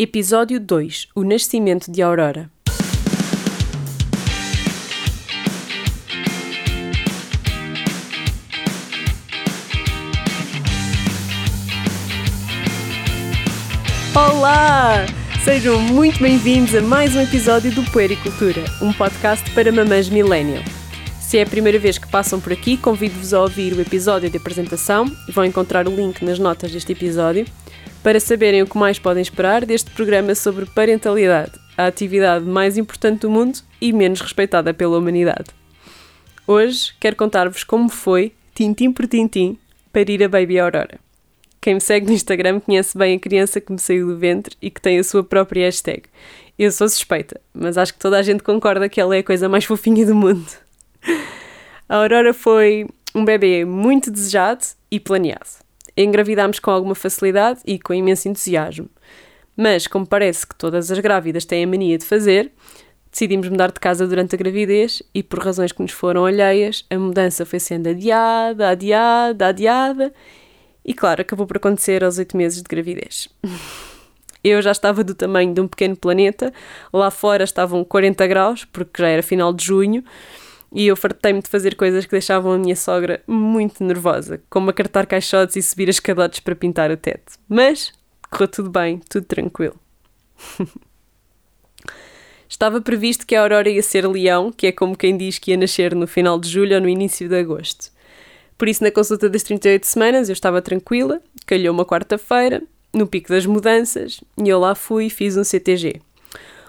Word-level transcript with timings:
Episódio 0.00 0.60
2 0.60 1.08
O 1.12 1.24
Nascimento 1.24 1.90
de 1.90 2.00
Aurora. 2.00 2.48
Olá! 14.14 15.04
Sejam 15.42 15.80
muito 15.80 16.20
bem-vindos 16.20 16.76
a 16.76 16.80
mais 16.80 17.16
um 17.16 17.22
episódio 17.22 17.74
do 17.74 17.82
Puericultura, 17.90 18.62
um 18.80 18.92
podcast 18.92 19.50
para 19.50 19.72
mamães 19.72 20.08
millennial. 20.08 20.62
Se 21.20 21.38
é 21.38 21.42
a 21.42 21.46
primeira 21.46 21.80
vez 21.80 21.98
que 21.98 22.06
passam 22.06 22.40
por 22.40 22.52
aqui, 22.52 22.76
convido-vos 22.76 23.34
a 23.34 23.42
ouvir 23.42 23.72
o 23.72 23.80
episódio 23.80 24.30
de 24.30 24.36
apresentação. 24.36 25.06
Vão 25.30 25.44
encontrar 25.44 25.88
o 25.88 25.90
link 25.90 26.24
nas 26.24 26.38
notas 26.38 26.70
deste 26.70 26.92
episódio 26.92 27.44
para 28.08 28.20
saberem 28.20 28.62
o 28.62 28.66
que 28.66 28.78
mais 28.78 28.98
podem 28.98 29.20
esperar 29.20 29.66
deste 29.66 29.90
programa 29.90 30.34
sobre 30.34 30.64
parentalidade, 30.64 31.52
a 31.76 31.88
atividade 31.88 32.42
mais 32.42 32.78
importante 32.78 33.20
do 33.20 33.30
mundo 33.30 33.58
e 33.78 33.92
menos 33.92 34.22
respeitada 34.22 34.72
pela 34.72 34.96
humanidade. 34.96 35.50
Hoje 36.46 36.94
quero 36.98 37.14
contar-vos 37.16 37.64
como 37.64 37.90
foi, 37.90 38.32
tintim 38.54 38.90
por 38.92 39.06
tintim, 39.06 39.58
parir 39.92 40.24
a 40.24 40.28
Baby 40.30 40.58
Aurora. 40.58 40.98
Quem 41.60 41.74
me 41.74 41.82
segue 41.82 42.06
no 42.06 42.14
Instagram 42.14 42.60
conhece 42.60 42.96
bem 42.96 43.14
a 43.14 43.20
criança 43.20 43.60
que 43.60 43.70
me 43.70 43.78
saiu 43.78 44.06
do 44.06 44.16
ventre 44.16 44.56
e 44.62 44.70
que 44.70 44.80
tem 44.80 44.98
a 44.98 45.04
sua 45.04 45.22
própria 45.22 45.66
hashtag. 45.66 46.04
Eu 46.58 46.72
sou 46.72 46.88
suspeita, 46.88 47.38
mas 47.52 47.76
acho 47.76 47.92
que 47.92 48.00
toda 48.00 48.16
a 48.18 48.22
gente 48.22 48.42
concorda 48.42 48.88
que 48.88 49.02
ela 49.02 49.16
é 49.16 49.18
a 49.18 49.22
coisa 49.22 49.50
mais 49.50 49.66
fofinha 49.66 50.06
do 50.06 50.14
mundo. 50.14 50.50
A 51.86 51.96
Aurora 51.96 52.32
foi 52.32 52.86
um 53.14 53.22
bebê 53.22 53.66
muito 53.66 54.10
desejado 54.10 54.64
e 54.90 54.98
planeado 54.98 55.67
engravidámos 56.04 56.58
com 56.58 56.70
alguma 56.70 56.94
facilidade 56.94 57.60
e 57.66 57.78
com 57.78 57.92
imenso 57.94 58.28
entusiasmo. 58.28 58.88
Mas, 59.56 59.86
como 59.86 60.06
parece 60.06 60.46
que 60.46 60.54
todas 60.54 60.90
as 60.90 60.98
grávidas 61.00 61.44
têm 61.44 61.64
a 61.64 61.66
mania 61.66 61.98
de 61.98 62.04
fazer, 62.04 62.52
decidimos 63.10 63.48
mudar 63.48 63.72
de 63.72 63.80
casa 63.80 64.06
durante 64.06 64.34
a 64.34 64.38
gravidez 64.38 65.02
e, 65.12 65.22
por 65.22 65.40
razões 65.40 65.72
que 65.72 65.82
nos 65.82 65.90
foram 65.90 66.24
alheias, 66.24 66.84
a 66.88 66.96
mudança 66.96 67.44
foi 67.44 67.58
sendo 67.58 67.88
adiada, 67.88 68.70
adiada, 68.70 69.48
adiada 69.48 70.12
e, 70.84 70.94
claro, 70.94 71.20
acabou 71.20 71.46
por 71.46 71.56
acontecer 71.56 72.04
aos 72.04 72.18
oito 72.18 72.36
meses 72.36 72.62
de 72.62 72.68
gravidez. 72.68 73.28
Eu 74.42 74.62
já 74.62 74.70
estava 74.70 75.02
do 75.02 75.14
tamanho 75.14 75.52
de 75.52 75.60
um 75.60 75.66
pequeno 75.66 75.96
planeta, 75.96 76.52
lá 76.92 77.10
fora 77.10 77.42
estavam 77.42 77.84
40 77.84 78.24
graus, 78.28 78.64
porque 78.64 79.02
já 79.02 79.08
era 79.08 79.22
final 79.22 79.52
de 79.52 79.64
junho, 79.64 80.04
e 80.72 80.86
eu 80.86 80.96
fartei-me 80.96 81.40
de 81.40 81.48
fazer 81.48 81.74
coisas 81.74 82.04
que 82.04 82.10
deixavam 82.10 82.52
a 82.52 82.58
minha 82.58 82.76
sogra 82.76 83.22
muito 83.26 83.82
nervosa, 83.82 84.40
como 84.50 84.70
acartar 84.70 85.06
caixotes 85.06 85.56
e 85.56 85.62
subir 85.62 85.88
as 85.88 85.98
cadotes 85.98 86.40
para 86.40 86.54
pintar 86.54 86.90
o 86.90 86.96
teto. 86.96 87.38
Mas 87.48 87.92
correu 88.30 88.48
tudo 88.48 88.70
bem, 88.70 89.00
tudo 89.08 89.24
tranquilo. 89.24 89.78
Estava 92.48 92.80
previsto 92.80 93.26
que 93.26 93.34
a 93.34 93.42
Aurora 93.42 93.68
ia 93.68 93.82
ser 93.82 94.06
leão, 94.06 94.50
que 94.50 94.66
é 94.66 94.72
como 94.72 94.96
quem 94.96 95.16
diz 95.16 95.38
que 95.38 95.50
ia 95.50 95.56
nascer 95.56 95.94
no 95.94 96.06
final 96.06 96.38
de 96.38 96.48
julho 96.48 96.76
ou 96.76 96.80
no 96.80 96.88
início 96.88 97.28
de 97.28 97.38
agosto. 97.38 97.90
Por 98.56 98.68
isso, 98.68 98.82
na 98.82 98.90
consulta 98.90 99.28
das 99.28 99.42
38 99.42 99.86
semanas, 99.86 100.28
eu 100.28 100.32
estava 100.32 100.62
tranquila, 100.62 101.20
calhou 101.46 101.72
uma 101.72 101.84
quarta-feira, 101.84 102.62
no 102.92 103.06
pico 103.06 103.28
das 103.28 103.44
mudanças, 103.46 104.20
e 104.42 104.48
eu 104.48 104.58
lá 104.58 104.74
fui 104.74 105.06
e 105.06 105.10
fiz 105.10 105.36
um 105.36 105.44
CTG. 105.44 106.00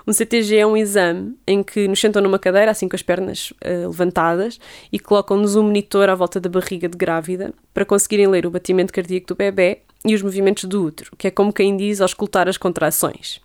Um 0.09 0.13
CTG 0.13 0.57
é 0.57 0.65
um 0.65 0.75
exame 0.75 1.37
em 1.45 1.61
que 1.61 1.87
nos 1.87 1.99
sentam 1.99 2.19
numa 2.19 2.39
cadeira, 2.39 2.71
assim 2.71 2.89
com 2.89 2.95
as 2.95 3.03
pernas 3.03 3.51
uh, 3.51 3.89
levantadas, 3.89 4.59
e 4.91 4.97
colocam-nos 4.97 5.55
um 5.55 5.61
monitor 5.61 6.09
à 6.09 6.15
volta 6.15 6.39
da 6.39 6.49
barriga 6.49 6.89
de 6.89 6.97
grávida 6.97 7.53
para 7.75 7.85
conseguirem 7.85 8.25
ler 8.25 8.47
o 8.47 8.49
batimento 8.49 8.91
cardíaco 8.91 9.27
do 9.27 9.35
bebê 9.35 9.81
e 10.03 10.15
os 10.15 10.23
movimentos 10.23 10.63
do 10.63 10.83
útero, 10.83 11.11
que 11.15 11.27
é 11.27 11.29
como 11.29 11.53
quem 11.53 11.77
diz 11.77 12.01
ao 12.01 12.07
escutar 12.07 12.49
as 12.49 12.57
contrações. 12.57 13.39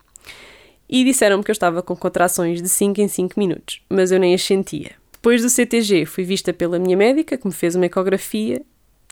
E 0.89 1.05
disseram-me 1.05 1.45
que 1.45 1.51
eu 1.51 1.53
estava 1.53 1.83
com 1.83 1.95
contrações 1.95 2.62
de 2.62 2.69
5 2.71 2.99
em 2.99 3.09
5 3.09 3.39
minutos, 3.39 3.83
mas 3.91 4.11
eu 4.11 4.19
nem 4.19 4.33
as 4.33 4.43
sentia. 4.43 4.93
Depois 5.12 5.43
do 5.43 5.51
CTG, 5.51 6.06
fui 6.06 6.25
vista 6.25 6.51
pela 6.51 6.78
minha 6.78 6.97
médica, 6.97 7.37
que 7.37 7.47
me 7.47 7.53
fez 7.53 7.75
uma 7.75 7.84
ecografia, 7.84 8.62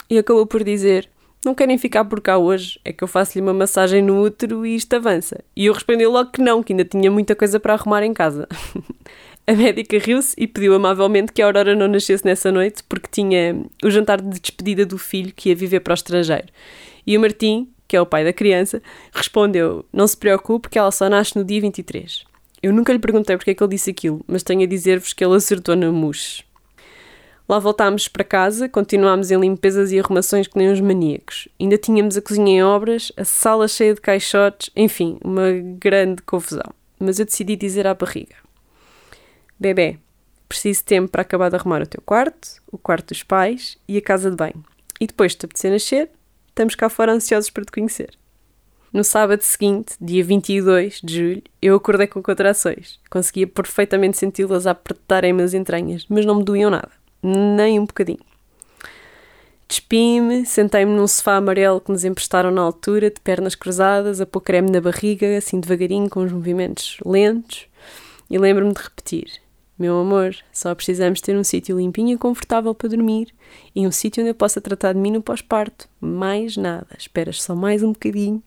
e 0.09 0.16
acabou 0.16 0.47
por 0.47 0.65
dizer 0.65 1.06
não 1.44 1.54
querem 1.54 1.76
ficar 1.76 2.04
por 2.04 2.20
cá 2.20 2.38
hoje, 2.38 2.78
é 2.84 2.92
que 2.92 3.03
eu 3.03 3.08
faço-lhe 3.08 3.42
uma 3.42 3.53
massagem 3.53 4.00
no 4.00 4.22
útero 4.22 4.64
e 4.64 4.76
isto 4.76 4.94
avança. 4.94 5.42
E 5.56 5.66
eu 5.66 5.72
respondi 5.72 6.06
logo 6.06 6.30
que 6.30 6.41
não, 6.41 6.62
que 6.62 6.72
ainda 6.72 6.84
tinha 6.84 7.10
muita 7.10 7.34
coisa 7.34 7.58
para 7.58 7.75
arrumar 7.75 8.03
em 8.04 8.14
casa. 8.14 8.48
a 9.47 9.52
médica 9.52 9.98
riu-se 9.98 10.34
e 10.38 10.47
pediu 10.47 10.75
amavelmente 10.75 11.32
que 11.32 11.42
a 11.42 11.47
Aurora 11.47 11.75
não 11.75 11.88
nascesse 11.88 12.25
nessa 12.25 12.52
noite 12.52 12.82
porque 12.84 13.08
tinha 13.10 13.60
o 13.82 13.91
jantar 13.91 14.20
de 14.20 14.41
despedida 14.41 14.86
do 14.86 14.97
filho 14.97 15.32
que 15.34 15.48
ia 15.48 15.56
viver 15.56 15.81
para 15.81 15.92
o 15.92 15.94
estrangeiro. 15.94 16.47
E 17.04 17.16
o 17.16 17.20
Martim, 17.20 17.69
que 17.88 17.97
é 17.97 18.00
o 18.00 18.06
pai 18.06 18.25
da 18.25 18.32
criança, 18.32 18.81
respondeu: 19.12 19.84
Não 19.92 20.06
se 20.06 20.16
preocupe, 20.16 20.69
que 20.69 20.78
ela 20.78 20.92
só 20.92 21.08
nasce 21.08 21.36
no 21.36 21.44
dia 21.44 21.60
23. 21.60 22.25
Eu 22.62 22.72
nunca 22.72 22.92
lhe 22.92 23.00
perguntei 23.00 23.36
porque 23.36 23.50
é 23.50 23.54
que 23.54 23.62
ele 23.62 23.70
disse 23.70 23.91
aquilo, 23.91 24.25
mas 24.28 24.44
tenho 24.44 24.62
a 24.62 24.66
dizer-vos 24.66 25.12
que 25.12 25.25
ele 25.25 25.34
acertou 25.34 25.75
na 25.75 25.91
mousse. 25.91 26.44
Lá 27.48 27.58
voltámos 27.58 28.06
para 28.08 28.25
casa, 28.25 28.69
continuámos 28.69 29.30
em 29.30 29.38
limpezas 29.38 29.91
e 29.91 29.98
arrumações 29.98 30.47
que 30.47 30.56
nem 30.56 30.70
uns 30.70 30.80
maníacos. 30.80 31.48
Ainda 31.60 31.76
tínhamos 31.76 32.16
a 32.16 32.22
cozinha 32.22 32.53
em 32.53 32.62
obras, 32.62 33.10
a 33.16 33.25
sala 33.25 33.66
cheia 33.66 33.94
de 33.94 34.00
caixotes, 34.00 34.70
enfim, 34.76 35.19
uma 35.22 35.50
grande 35.78 36.22
confusão. 36.22 36.72
Mas 36.98 37.19
eu 37.19 37.26
decidi 37.26 37.56
dizer 37.56 37.86
à 37.86 37.94
barriga: 37.94 38.36
Bebê, 39.58 39.98
preciso 40.48 40.81
de 40.81 40.84
tempo 40.84 41.10
para 41.10 41.22
acabar 41.22 41.48
de 41.48 41.56
arrumar 41.56 41.82
o 41.82 41.86
teu 41.86 42.00
quarto, 42.00 42.48
o 42.70 42.78
quarto 42.78 43.08
dos 43.08 43.22
pais 43.22 43.76
e 43.88 43.98
a 43.98 44.02
casa 44.02 44.31
de 44.31 44.36
banho. 44.36 44.64
E 45.00 45.06
depois 45.06 45.32
de 45.32 45.38
te 45.38 45.47
apetecer 45.47 45.72
nascer, 45.72 46.10
estamos 46.48 46.76
cá 46.76 46.88
fora 46.88 47.12
ansiosos 47.12 47.50
para 47.50 47.64
te 47.64 47.72
conhecer. 47.72 48.10
No 48.92 49.02
sábado 49.02 49.41
seguinte, 49.41 49.97
dia 50.00 50.22
22 50.22 51.00
de 51.02 51.16
julho, 51.16 51.42
eu 51.60 51.75
acordei 51.75 52.06
com 52.06 52.22
contrações. 52.22 53.00
Conseguia 53.10 53.47
perfeitamente 53.47 54.19
senti-las 54.19 54.66
apertarem-me 54.66 55.42
as 55.42 55.54
entranhas, 55.54 56.06
mas 56.08 56.26
não 56.26 56.36
me 56.36 56.44
doíam 56.44 56.70
nada 56.70 57.01
nem 57.22 57.78
um 57.78 57.87
bocadinho. 57.87 58.19
Despi-me, 59.72 60.44
sentei-me 60.44 60.93
num 60.93 61.06
sofá 61.06 61.37
amarelo 61.37 61.81
que 61.81 61.91
nos 61.91 62.05
emprestaram 62.05 62.50
na 62.50 62.60
altura, 62.60 63.10
de 63.10 63.19
pernas 63.21 63.55
cruzadas, 63.55 64.21
a 64.21 64.27
pôr 64.27 64.43
creme 64.43 64.71
na 64.71 64.83
barriga, 64.83 65.38
assim 65.38 65.61
devagarinho, 65.61 66.11
com 66.11 66.22
os 66.22 66.31
movimentos 66.31 66.99
lentos, 67.06 67.66
e 68.28 68.37
lembro-me 68.37 68.75
de 68.75 68.82
repetir: 68.82 69.41
Meu 69.78 69.99
amor, 69.99 70.37
só 70.53 70.75
precisamos 70.75 71.22
ter 71.22 71.34
um 71.37 71.43
sítio 71.43 71.78
limpinho 71.78 72.15
e 72.15 72.19
confortável 72.19 72.75
para 72.75 72.91
dormir 72.91 73.32
e 73.75 73.87
um 73.87 73.91
sítio 73.91 74.22
onde 74.22 74.31
eu 74.31 74.34
possa 74.34 74.61
tratar 74.61 74.93
de 74.93 74.99
mim 74.99 75.11
no 75.11 75.22
pós-parto. 75.22 75.88
Mais 75.99 76.55
nada, 76.56 76.88
esperas 76.99 77.43
só 77.43 77.55
mais 77.55 77.82
um 77.82 77.93
bocadinho. 77.93 78.43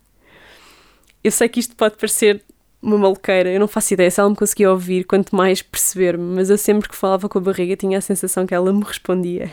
Eu 1.23 1.31
sei 1.31 1.49
que 1.49 1.59
isto 1.59 1.75
pode 1.75 1.95
parecer 1.95 2.43
uma 2.85 2.97
maluqueira, 2.97 3.51
eu 3.51 3.59
não 3.59 3.67
faço 3.67 3.93
ideia 3.95 4.11
se 4.11 4.19
ela 4.19 4.29
me 4.29 4.35
conseguia 4.35 4.69
ouvir, 4.69 5.05
quanto 5.05 5.35
mais 5.35 5.61
perceber-me, 5.61 6.35
mas 6.35 6.51
eu 6.51 6.57
sempre 6.57 6.87
que 6.87 6.95
falava 6.95 7.27
com 7.27 7.39
a 7.39 7.41
barriga 7.41 7.75
tinha 7.75 7.97
a 7.97 8.01
sensação 8.01 8.45
que 8.45 8.53
ela 8.53 8.71
me 8.71 8.83
respondia. 8.83 9.49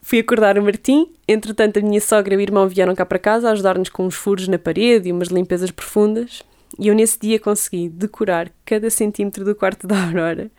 Fui 0.00 0.18
acordar 0.18 0.58
o 0.58 0.62
Martim, 0.62 1.12
entretanto 1.28 1.78
a 1.78 1.82
minha 1.82 2.00
sogra 2.00 2.34
e 2.34 2.36
o 2.36 2.40
irmão 2.40 2.66
vieram 2.68 2.94
cá 2.94 3.04
para 3.04 3.18
casa 3.18 3.50
ajudar-nos 3.50 3.90
com 3.90 4.06
uns 4.06 4.14
furos 4.14 4.48
na 4.48 4.58
parede 4.58 5.08
e 5.08 5.12
umas 5.12 5.28
limpezas 5.28 5.70
profundas, 5.70 6.42
e 6.78 6.88
eu 6.88 6.94
nesse 6.94 7.18
dia 7.18 7.38
consegui 7.38 7.88
decorar 7.88 8.50
cada 8.64 8.88
centímetro 8.88 9.44
do 9.44 9.54
quarto 9.54 9.86
da 9.86 10.06
Aurora. 10.06 10.50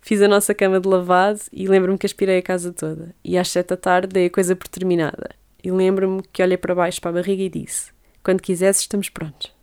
Fiz 0.00 0.22
a 0.22 0.28
nossa 0.28 0.54
cama 0.54 0.80
de 0.80 0.88
lavado 0.88 1.40
e 1.52 1.66
lembro-me 1.66 1.98
que 1.98 2.06
aspirei 2.06 2.38
a 2.38 2.42
casa 2.42 2.72
toda. 2.72 3.14
E 3.22 3.36
às 3.36 3.50
sete 3.50 3.68
da 3.68 3.76
tarde 3.76 4.08
dei 4.08 4.26
a 4.26 4.30
coisa 4.30 4.56
por 4.56 4.68
terminada. 4.68 5.30
E 5.62 5.70
lembro-me 5.70 6.22
que 6.32 6.42
olhei 6.42 6.56
para 6.56 6.74
baixo 6.74 7.00
para 7.00 7.10
a 7.10 7.14
barriga 7.14 7.42
e 7.42 7.50
disse: 7.50 7.90
Quando 8.22 8.40
quisesse, 8.40 8.80
estamos 8.80 9.10
prontos. 9.10 9.57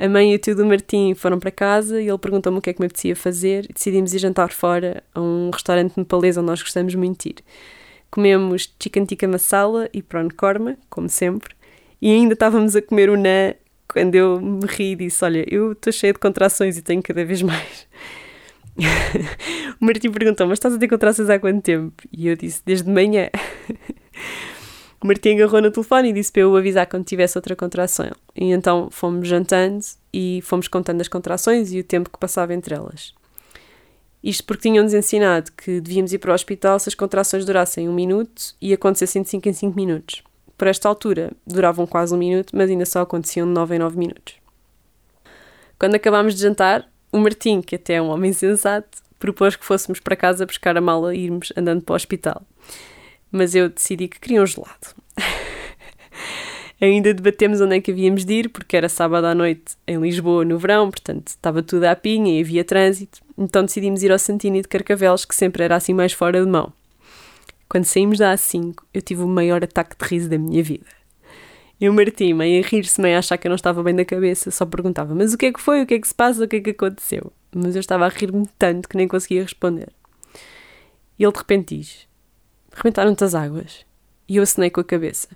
A 0.00 0.08
mãe 0.08 0.32
e 0.32 0.34
o 0.34 0.38
tio 0.38 0.56
do 0.56 0.64
Martim 0.64 1.12
foram 1.14 1.38
para 1.38 1.50
casa 1.50 2.00
e 2.00 2.08
ele 2.08 2.16
perguntou-me 2.16 2.56
o 2.56 2.62
que 2.62 2.70
é 2.70 2.72
que 2.72 2.80
me 2.80 2.86
apetecia 2.86 3.14
fazer 3.14 3.66
e 3.68 3.72
decidimos 3.74 4.14
ir 4.14 4.18
jantar 4.18 4.50
fora 4.50 5.04
a 5.14 5.20
um 5.20 5.50
restaurante 5.52 5.92
nepalês 5.94 6.38
onde 6.38 6.46
nós 6.46 6.62
gostamos 6.62 6.94
muito 6.94 7.24
de 7.24 7.28
ir. 7.28 7.44
Comemos 8.10 8.74
chicken 8.82 9.04
tikka 9.04 9.28
masala 9.28 9.90
e 9.92 10.00
prawn 10.00 10.30
korma, 10.34 10.78
como 10.88 11.06
sempre, 11.06 11.54
e 12.00 12.10
ainda 12.10 12.32
estávamos 12.32 12.74
a 12.74 12.80
comer 12.80 13.10
o 13.10 13.16
nã 13.16 13.52
quando 13.86 14.14
eu 14.14 14.40
me 14.40 14.64
ri 14.66 14.92
e 14.92 14.96
disse: 14.96 15.22
Olha, 15.22 15.44
eu 15.46 15.72
estou 15.72 15.92
cheia 15.92 16.14
de 16.14 16.18
contrações 16.18 16.78
e 16.78 16.82
tenho 16.82 17.02
cada 17.02 17.22
vez 17.22 17.42
mais. 17.42 17.86
o 19.78 19.84
Martim 19.84 20.10
perguntou: 20.10 20.46
Mas 20.46 20.56
estás 20.56 20.72
a 20.72 20.78
ter 20.78 20.88
contrações 20.88 21.28
há 21.28 21.38
quanto 21.38 21.60
tempo? 21.60 22.02
E 22.10 22.26
eu 22.26 22.36
disse: 22.36 22.62
Desde 22.64 22.88
manhã. 22.88 23.28
O 25.02 25.06
Martim 25.06 25.30
agarrou 25.30 25.62
no 25.62 25.70
telefone 25.70 26.10
e 26.10 26.12
disse 26.12 26.30
para 26.30 26.42
eu 26.42 26.54
avisar 26.54 26.86
quando 26.86 27.06
tivesse 27.06 27.38
outra 27.38 27.56
contração. 27.56 28.10
E 28.36 28.52
então 28.52 28.90
fomos 28.90 29.26
jantando 29.26 29.82
e 30.12 30.40
fomos 30.42 30.68
contando 30.68 31.00
as 31.00 31.08
contrações 31.08 31.72
e 31.72 31.80
o 31.80 31.84
tempo 31.84 32.10
que 32.10 32.18
passava 32.18 32.52
entre 32.52 32.74
elas. 32.74 33.14
Isto 34.22 34.44
porque 34.44 34.68
tinham-nos 34.68 34.92
ensinado 34.92 35.50
que 35.52 35.80
devíamos 35.80 36.12
ir 36.12 36.18
para 36.18 36.32
o 36.32 36.34
hospital 36.34 36.78
se 36.78 36.90
as 36.90 36.94
contrações 36.94 37.46
durassem 37.46 37.88
um 37.88 37.94
minuto 37.94 38.54
e 38.60 38.74
acontecessem 38.74 39.22
de 39.22 39.30
5 39.30 39.48
em 39.48 39.52
5 39.54 39.74
minutos. 39.74 40.22
Por 40.58 40.68
esta 40.68 40.86
altura, 40.86 41.32
duravam 41.46 41.86
quase 41.86 42.14
um 42.14 42.18
minuto, 42.18 42.54
mas 42.54 42.68
ainda 42.68 42.84
só 42.84 43.00
aconteciam 43.00 43.46
de 43.46 43.54
9 43.54 43.76
em 43.76 43.78
9 43.78 43.98
minutos. 43.98 44.34
Quando 45.78 45.94
acabámos 45.94 46.34
de 46.34 46.42
jantar, 46.42 46.86
o 47.10 47.16
Martim, 47.16 47.62
que 47.62 47.76
até 47.76 47.94
é 47.94 48.02
um 48.02 48.10
homem 48.10 48.34
sensato, 48.34 48.98
propôs 49.18 49.56
que 49.56 49.64
fôssemos 49.64 49.98
para 49.98 50.14
casa 50.14 50.44
buscar 50.44 50.76
a 50.76 50.80
mala 50.82 51.14
e 51.14 51.24
irmos 51.24 51.50
andando 51.56 51.80
para 51.80 51.94
o 51.94 51.96
hospital 51.96 52.42
mas 53.30 53.54
eu 53.54 53.68
decidi 53.68 54.08
que 54.08 54.20
queria 54.20 54.42
um 54.42 54.46
gelado. 54.46 54.94
Ainda 56.80 57.12
debatemos 57.12 57.60
onde 57.60 57.76
é 57.76 57.80
que 57.80 57.90
havíamos 57.90 58.24
de 58.24 58.32
ir, 58.32 58.48
porque 58.48 58.74
era 58.74 58.88
sábado 58.88 59.26
à 59.26 59.34
noite 59.34 59.76
em 59.86 60.00
Lisboa, 60.00 60.46
no 60.46 60.58
verão, 60.58 60.90
portanto 60.90 61.28
estava 61.28 61.62
tudo 61.62 61.84
à 61.84 61.94
pinha 61.94 62.38
e 62.38 62.40
havia 62.40 62.64
trânsito. 62.64 63.20
Então 63.36 63.64
decidimos 63.64 64.02
ir 64.02 64.10
ao 64.10 64.18
Santini 64.18 64.62
de 64.62 64.68
Carcavelos, 64.68 65.26
que 65.26 65.34
sempre 65.34 65.62
era 65.62 65.76
assim 65.76 65.92
mais 65.92 66.12
fora 66.14 66.42
de 66.42 66.50
mão. 66.50 66.72
Quando 67.68 67.84
saímos 67.84 68.18
da 68.18 68.34
A5, 68.34 68.76
eu 68.94 69.02
tive 69.02 69.22
o 69.22 69.28
maior 69.28 69.62
ataque 69.62 69.94
de 69.96 70.04
riso 70.08 70.28
da 70.28 70.38
minha 70.38 70.62
vida. 70.62 70.86
E 71.80 71.88
o 71.88 71.94
Martim, 71.94 72.32
meio 72.32 72.64
a 72.64 72.66
rir-se, 72.66 73.00
meio 73.00 73.16
a 73.16 73.20
achar 73.20 73.38
que 73.38 73.46
eu 73.46 73.50
não 73.50 73.56
estava 73.56 73.82
bem 73.82 73.94
da 73.94 74.04
cabeça, 74.04 74.50
só 74.50 74.66
perguntava: 74.66 75.14
Mas 75.14 75.32
o 75.32 75.38
que 75.38 75.46
é 75.46 75.52
que 75.52 75.60
foi? 75.60 75.82
O 75.82 75.86
que 75.86 75.94
é 75.94 76.00
que 76.00 76.08
se 76.08 76.14
passa? 76.14 76.44
O 76.44 76.48
que 76.48 76.56
é 76.56 76.60
que 76.60 76.70
aconteceu? 76.70 77.32
Mas 77.54 77.76
eu 77.76 77.80
estava 77.80 78.04
a 78.04 78.08
rir-me 78.08 78.46
tanto 78.58 78.88
que 78.88 78.96
nem 78.96 79.06
conseguia 79.06 79.42
responder. 79.42 79.88
E 81.18 81.24
ele 81.24 81.32
de 81.32 81.38
repente 81.38 81.76
diz: 81.76 82.08
Rebentaram-te 82.72 83.24
as 83.24 83.34
águas. 83.34 83.84
E 84.28 84.36
eu 84.36 84.42
acenei 84.42 84.70
com 84.70 84.80
a 84.80 84.84
cabeça. 84.84 85.28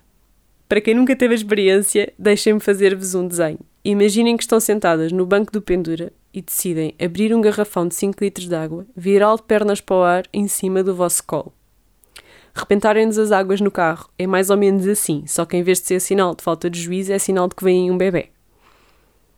Para 0.67 0.81
quem 0.81 0.95
nunca 0.95 1.15
teve 1.15 1.33
a 1.33 1.37
experiência, 1.37 2.11
deixem-me 2.17 2.59
fazer-vos 2.59 3.13
um 3.13 3.27
desenho. 3.27 3.59
Imaginem 3.83 4.35
que 4.35 4.43
estão 4.43 4.59
sentadas 4.59 5.11
no 5.11 5.25
banco 5.25 5.51
do 5.51 5.61
pendura 5.61 6.11
e 6.33 6.41
decidem 6.41 6.95
abrir 6.99 7.33
um 7.35 7.41
garrafão 7.41 7.87
de 7.87 7.93
5 7.93 8.23
litros 8.23 8.47
de 8.47 8.55
água, 8.55 8.85
virá-lo 8.95 9.37
de 9.37 9.43
pernas 9.43 9.79
para 9.79 9.95
o 9.95 10.03
ar 10.03 10.23
em 10.33 10.47
cima 10.47 10.83
do 10.83 10.95
vosso 10.95 11.23
colo. 11.23 11.53
Repentarem-nos 12.53 13.17
as 13.17 13.31
águas 13.31 13.61
no 13.61 13.69
carro 13.69 14.09
é 14.17 14.25
mais 14.25 14.49
ou 14.49 14.57
menos 14.57 14.87
assim, 14.87 15.23
só 15.27 15.45
que 15.45 15.57
em 15.57 15.61
vez 15.61 15.79
de 15.81 15.87
ser 15.87 15.99
sinal 15.99 16.33
de 16.33 16.41
falta 16.41 16.69
de 16.69 16.81
juízo, 16.81 17.13
é 17.13 17.19
sinal 17.19 17.47
de 17.47 17.55
que 17.55 17.63
vem 17.63 17.91
um 17.91 17.97
bebê. 17.97 18.29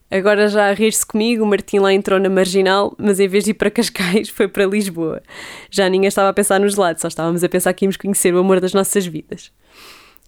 Agora 0.09 0.47
já 0.47 0.69
a 0.69 0.73
rir-se 0.73 1.05
comigo, 1.05 1.43
o 1.43 1.47
Martim 1.47 1.79
lá 1.79 1.93
entrou 1.93 2.17
na 2.17 2.29
marginal, 2.29 2.95
mas 2.97 3.19
em 3.19 3.27
vez 3.27 3.43
de 3.43 3.51
ir 3.51 3.55
para 3.55 3.69
Cascais, 3.69 4.29
foi 4.31 4.47
para 4.47 4.65
Lisboa. 4.65 5.21
Já 5.69 5.89
ninguém 5.89 6.07
estava 6.07 6.29
a 6.29 6.33
pensar 6.33 6.59
nos 6.59 6.75
lados, 6.75 7.01
só 7.01 7.09
estávamos 7.09 7.43
a 7.43 7.49
pensar 7.49 7.73
que 7.73 7.83
íamos 7.83 7.97
conhecer 7.97 8.33
o 8.33 8.39
amor 8.39 8.61
das 8.61 8.73
nossas 8.73 9.05
vidas. 9.05 9.51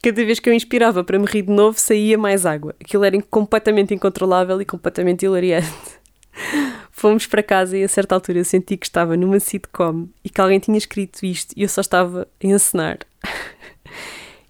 Cada 0.01 0.23
vez 0.25 0.39
que 0.39 0.49
eu 0.49 0.53
inspirava 0.53 1.03
para 1.03 1.17
me 1.17 1.25
rir 1.25 1.43
de 1.43 1.51
novo, 1.51 1.79
saía 1.79 2.17
mais 2.17 2.45
água. 2.45 2.75
Aquilo 2.79 3.03
era 3.03 3.21
completamente 3.23 3.93
incontrolável 3.93 4.61
e 4.61 4.65
completamente 4.65 5.25
hilariante. 5.25 5.69
Fomos 6.91 7.25
para 7.25 7.41
casa 7.41 7.77
e 7.77 7.83
a 7.83 7.87
certa 7.87 8.15
altura 8.15 8.39
eu 8.39 8.45
senti 8.45 8.75
que 8.75 8.85
estava 8.85 9.15
numa 9.15 9.39
sitcom 9.39 10.07
e 10.23 10.29
que 10.29 10.41
alguém 10.41 10.59
tinha 10.59 10.77
escrito 10.77 11.25
isto 11.25 11.53
e 11.55 11.63
eu 11.63 11.69
só 11.69 11.81
estava 11.81 12.27
a 12.43 12.47
encenar. 12.47 12.99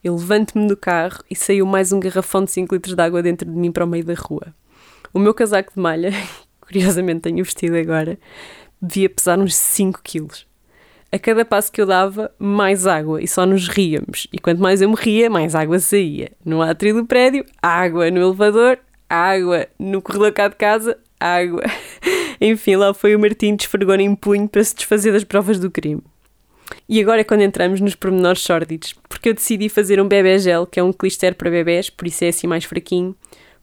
Eu 0.02 0.16
levanto-me 0.16 0.66
do 0.66 0.78
carro 0.78 1.22
e 1.30 1.36
saiu 1.36 1.66
mais 1.66 1.92
um 1.92 2.00
garrafão 2.00 2.46
de 2.46 2.52
5 2.52 2.74
litros 2.74 2.96
de 2.96 3.02
água 3.02 3.22
dentro 3.22 3.50
de 3.50 3.58
mim 3.58 3.70
para 3.70 3.84
o 3.84 3.88
meio 3.88 4.06
da 4.06 4.14
rua. 4.14 4.56
O 5.14 5.20
meu 5.20 5.34
casaco 5.34 5.74
de 5.74 5.80
malha, 5.80 6.12
curiosamente 6.62 7.22
tenho 7.22 7.44
vestido 7.44 7.76
agora, 7.76 8.18
devia 8.82 9.10
pesar 9.10 9.40
uns 9.40 9.56
5 9.56 10.02
quilos. 10.04 10.48
A 11.12 11.18
cada 11.18 11.44
passo 11.44 11.72
que 11.72 11.82
eu 11.82 11.88
dava, 11.88 12.32
mais 12.38 12.86
água 12.86 13.22
e 13.22 13.28
só 13.28 13.44
nos 13.44 13.68
ríamos. 13.68 14.28
E 14.32 14.38
quanto 14.38 14.62
mais 14.62 14.80
eu 14.80 14.90
me 14.90 14.96
ria, 14.96 15.28
mais 15.28 15.56
água 15.56 15.80
saía. 15.80 16.32
No 16.46 16.62
átrio 16.62 16.94
do 16.94 17.06
prédio, 17.06 17.44
água. 17.60 18.12
No 18.12 18.22
elevador, 18.22 18.78
água. 19.10 19.66
No 19.80 20.04
corredor 20.04 20.32
cá 20.32 20.48
de 20.48 20.56
casa, 20.56 21.00
água. 21.20 21.64
Enfim, 22.40 22.76
lá 22.76 22.94
foi 22.94 23.16
o 23.16 23.20
Martim 23.20 23.56
desfregou 23.56 23.96
em 23.96 24.14
punho 24.16 24.48
para 24.48 24.64
se 24.64 24.76
desfazer 24.76 25.12
das 25.12 25.24
provas 25.24 25.60
do 25.60 25.72
crime. 25.72 26.04
E 26.88 27.02
agora 27.02 27.22
é 27.22 27.24
quando 27.24 27.42
entramos 27.42 27.82
nos 27.82 27.96
pormenores 27.96 28.42
sórdidos, 28.42 28.94
porque 29.08 29.30
eu 29.30 29.34
decidi 29.34 29.68
fazer 29.68 30.00
um 30.00 30.08
bebê 30.08 30.38
gel, 30.38 30.68
que 30.68 30.80
é 30.80 30.84
um 30.84 30.94
clister 30.94 31.36
para 31.36 31.50
bebés, 31.50 31.90
por 31.90 32.08
isso 32.08 32.24
é 32.24 32.30
assim 32.30 32.48
mais 32.48 32.64
fraquinho, 32.64 33.16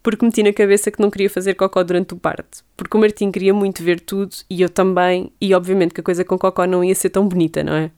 porque 0.07 0.25
meti 0.25 0.41
na 0.41 0.53
cabeça 0.53 0.89
que 0.89 1.03
não 1.03 1.11
queria 1.11 1.29
fazer 1.29 1.55
cocó 1.55 1.83
durante 1.83 2.15
o 2.15 2.17
parto, 2.17 2.63
porque 2.77 2.97
o 2.97 3.01
Martim 3.01 3.33
queria 3.33 3.53
muito 3.53 3.83
ver 3.83 3.99
tudo, 3.99 4.37
e 4.49 4.63
eu 4.63 4.69
também, 4.69 5.33
e 5.41 5.53
obviamente 5.53 5.93
que 5.93 6.01
a 6.01 6.05
coisa 6.05 6.25
com 6.25 6.39
cocó 6.39 6.65
não 6.65 6.85
ia 6.85 6.95
ser 6.95 7.11
tão 7.11 7.27
bonita, 7.27 7.65
não 7.65 7.73
é? 7.75 7.91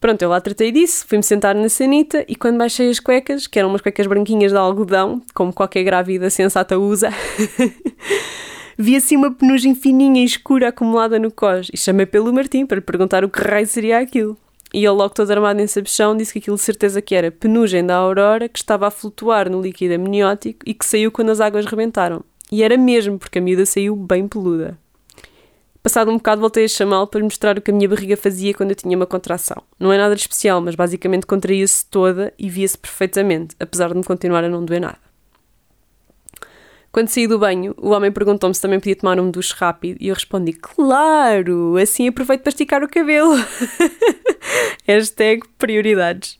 Pronto, 0.00 0.22
eu 0.22 0.28
lá 0.28 0.40
tratei 0.40 0.70
disso, 0.70 1.04
fui-me 1.08 1.24
sentar 1.24 1.56
na 1.56 1.68
sanita 1.68 2.24
e 2.28 2.36
quando 2.36 2.58
baixei 2.58 2.88
as 2.88 3.00
cuecas, 3.00 3.48
que 3.48 3.58
eram 3.58 3.70
umas 3.70 3.80
cuecas 3.80 4.06
branquinhas 4.06 4.52
de 4.52 4.56
algodão, 4.56 5.20
como 5.34 5.52
qualquer 5.52 5.82
grávida 5.82 6.30
sensata 6.30 6.78
usa, 6.78 7.10
vi 8.78 8.94
assim 8.94 9.16
uma 9.16 9.32
penugem 9.32 9.74
fininha 9.74 10.22
e 10.22 10.24
escura 10.24 10.68
acumulada 10.68 11.18
no 11.18 11.32
cós 11.32 11.70
e 11.74 11.76
chamei 11.76 12.06
pelo 12.06 12.32
Martim 12.32 12.66
para 12.66 12.76
lhe 12.76 12.82
perguntar 12.82 13.24
o 13.24 13.28
que 13.28 13.40
raio 13.40 13.66
seria 13.66 13.98
aquilo. 13.98 14.38
E 14.72 14.78
ele, 14.78 14.88
logo 14.90 15.14
todo 15.14 15.30
armado 15.30 15.60
em 15.60 15.66
sabichão, 15.66 16.16
disse 16.16 16.32
que 16.32 16.38
aquilo 16.38 16.56
de 16.56 16.62
certeza 16.62 17.02
que 17.02 17.14
era 17.14 17.30
penugem 17.30 17.84
da 17.84 17.96
Aurora 17.96 18.48
que 18.48 18.58
estava 18.58 18.86
a 18.86 18.90
flutuar 18.90 19.50
no 19.50 19.60
líquido 19.60 19.94
amniótico 19.94 20.60
e 20.66 20.72
que 20.72 20.86
saiu 20.86 21.12
quando 21.12 21.30
as 21.30 21.40
águas 21.40 21.66
rebentaram. 21.66 22.24
E 22.50 22.62
era 22.62 22.76
mesmo, 22.76 23.18
porque 23.18 23.38
a 23.38 23.42
miúda 23.42 23.66
saiu 23.66 23.94
bem 23.94 24.26
peluda. 24.26 24.78
Passado 25.82 26.10
um 26.10 26.16
bocado 26.16 26.40
voltei 26.40 26.64
a 26.64 26.68
chamá-lo 26.68 27.08
para 27.08 27.18
lhe 27.18 27.24
mostrar 27.24 27.58
o 27.58 27.60
que 27.60 27.70
a 27.70 27.74
minha 27.74 27.88
barriga 27.88 28.16
fazia 28.16 28.54
quando 28.54 28.70
eu 28.70 28.76
tinha 28.76 28.96
uma 28.96 29.06
contração. 29.06 29.62
Não 29.80 29.92
é 29.92 29.98
nada 29.98 30.14
de 30.14 30.20
especial, 30.20 30.60
mas 30.60 30.76
basicamente 30.76 31.26
contraía-se 31.26 31.84
toda 31.86 32.32
e 32.38 32.48
via-se 32.48 32.78
perfeitamente, 32.78 33.56
apesar 33.58 33.88
de 33.88 33.96
me 33.96 34.04
continuar 34.04 34.44
a 34.44 34.48
não 34.48 34.64
doer 34.64 34.80
nada. 34.80 35.11
Quando 36.92 37.08
saí 37.08 37.26
do 37.26 37.38
banho, 37.38 37.74
o 37.78 37.88
homem 37.88 38.12
perguntou-me 38.12 38.54
se 38.54 38.60
também 38.60 38.78
podia 38.78 38.94
tomar 38.94 39.18
um 39.18 39.30
duche 39.30 39.54
rápido 39.56 39.96
e 39.98 40.08
eu 40.08 40.14
respondi: 40.14 40.52
Claro, 40.52 41.78
assim 41.78 42.06
aproveito 42.06 42.42
para 42.42 42.50
esticar 42.50 42.84
o 42.84 42.88
cabelo. 42.88 43.34
Hashtag 44.86 45.42
prioridades. 45.56 46.38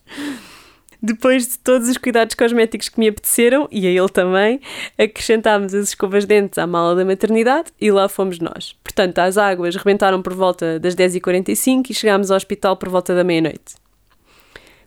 Depois 1.02 1.48
de 1.48 1.58
todos 1.58 1.88
os 1.88 1.96
cuidados 1.96 2.36
cosméticos 2.36 2.90
que 2.90 3.00
me 3.00 3.08
apeteceram, 3.08 3.66
e 3.72 3.86
a 3.86 3.90
ele 3.90 4.08
também, 4.10 4.60
acrescentámos 4.96 5.74
as 5.74 5.88
escovas 5.88 6.24
de 6.24 6.28
dentes 6.28 6.58
à 6.58 6.66
mala 6.66 6.94
da 6.94 7.04
maternidade 7.04 7.72
e 7.80 7.90
lá 7.90 8.08
fomos 8.08 8.38
nós. 8.38 8.76
Portanto, 8.84 9.18
as 9.18 9.38
águas 9.38 9.74
rebentaram 9.74 10.22
por 10.22 10.34
volta 10.34 10.78
das 10.78 10.94
10h45 10.94 11.90
e 11.90 11.94
chegámos 11.94 12.30
ao 12.30 12.36
hospital 12.36 12.76
por 12.76 12.88
volta 12.90 13.16
da 13.16 13.24
meia-noite. 13.24 13.74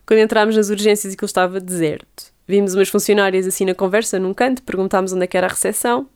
Quando 0.06 0.20
entrámos 0.20 0.56
nas 0.56 0.70
urgências 0.70 1.12
aquilo 1.12 1.26
estava 1.26 1.60
deserto. 1.60 2.35
Vimos 2.46 2.74
umas 2.74 2.88
funcionárias 2.88 3.46
assim 3.46 3.64
na 3.64 3.74
conversa, 3.74 4.18
num 4.18 4.32
canto, 4.32 4.62
perguntámos 4.62 5.12
onde 5.12 5.24
é 5.24 5.26
que 5.26 5.36
era 5.36 5.46
a 5.46 5.50
recepção 5.50 6.08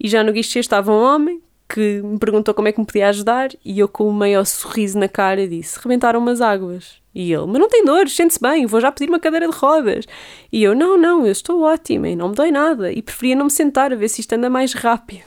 e 0.00 0.08
já 0.08 0.22
no 0.22 0.32
guichê 0.32 0.60
estava 0.60 0.92
um 0.92 1.02
homem 1.02 1.42
que 1.68 2.00
me 2.02 2.18
perguntou 2.18 2.54
como 2.54 2.68
é 2.68 2.72
que 2.72 2.80
me 2.80 2.86
podia 2.86 3.08
ajudar 3.08 3.50
e 3.64 3.78
eu 3.78 3.88
com 3.88 4.08
o 4.08 4.12
maior 4.12 4.44
sorriso 4.46 4.98
na 4.98 5.08
cara 5.08 5.46
disse, 5.46 5.78
rebentaram 5.78 6.18
umas 6.18 6.40
águas. 6.40 6.96
E 7.14 7.32
ele, 7.32 7.46
mas 7.46 7.58
não 7.58 7.68
tem 7.68 7.84
dor, 7.84 8.08
sente-se 8.08 8.40
bem, 8.40 8.64
vou 8.64 8.80
já 8.80 8.92
pedir 8.92 9.10
uma 9.10 9.18
cadeira 9.18 9.48
de 9.48 9.54
rodas. 9.54 10.06
E 10.52 10.62
eu, 10.62 10.74
não, 10.74 10.96
não, 10.96 11.26
eu 11.26 11.32
estou 11.32 11.62
ótima 11.62 12.08
e 12.08 12.16
não 12.16 12.28
me 12.28 12.34
dói 12.34 12.50
nada. 12.50 12.92
E 12.92 13.02
preferia 13.02 13.34
não 13.34 13.46
me 13.46 13.50
sentar 13.50 13.92
a 13.92 13.96
ver 13.96 14.08
se 14.08 14.20
isto 14.20 14.32
anda 14.32 14.48
mais 14.48 14.72
rápido. 14.72 15.24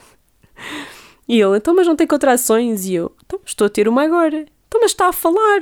E 1.28 1.40
ele, 1.40 1.58
então, 1.58 1.74
mas 1.74 1.86
não 1.86 1.94
tem 1.94 2.06
contrações? 2.06 2.86
E 2.86 2.94
eu, 2.94 3.14
então, 3.24 3.38
estou 3.44 3.66
a 3.66 3.70
ter 3.70 3.86
uma 3.86 4.02
agora. 4.02 4.46
Então, 4.66 4.80
mas 4.80 4.90
está 4.90 5.08
a 5.08 5.12
falar? 5.12 5.60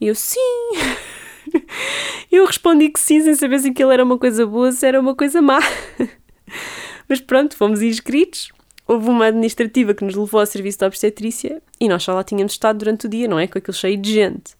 E 0.00 0.06
eu, 0.06 0.14
sim. 0.14 0.40
eu 2.30 2.44
respondi 2.44 2.88
que 2.88 3.00
sim, 3.00 3.20
sem 3.20 3.34
saber 3.34 3.58
se 3.60 3.68
aquilo 3.68 3.90
era 3.90 4.04
uma 4.04 4.18
coisa 4.18 4.46
boa, 4.46 4.72
se 4.72 4.86
era 4.86 5.00
uma 5.00 5.14
coisa 5.14 5.40
má. 5.40 5.58
mas 7.08 7.20
pronto, 7.20 7.56
fomos 7.56 7.82
inscritos. 7.82 8.52
Houve 8.86 9.08
uma 9.08 9.26
administrativa 9.26 9.94
que 9.94 10.04
nos 10.04 10.14
levou 10.14 10.38
ao 10.38 10.46
serviço 10.46 10.78
de 10.78 10.84
obstetrícia 10.84 11.60
e 11.80 11.88
nós 11.88 12.04
só 12.04 12.14
lá 12.14 12.22
tínhamos 12.22 12.52
estado 12.52 12.78
durante 12.78 13.06
o 13.06 13.08
dia, 13.08 13.26
não 13.26 13.38
é? 13.38 13.46
Com 13.48 13.58
aquilo 13.58 13.76
cheio 13.76 13.96
de 13.96 14.12
gente. 14.12 14.54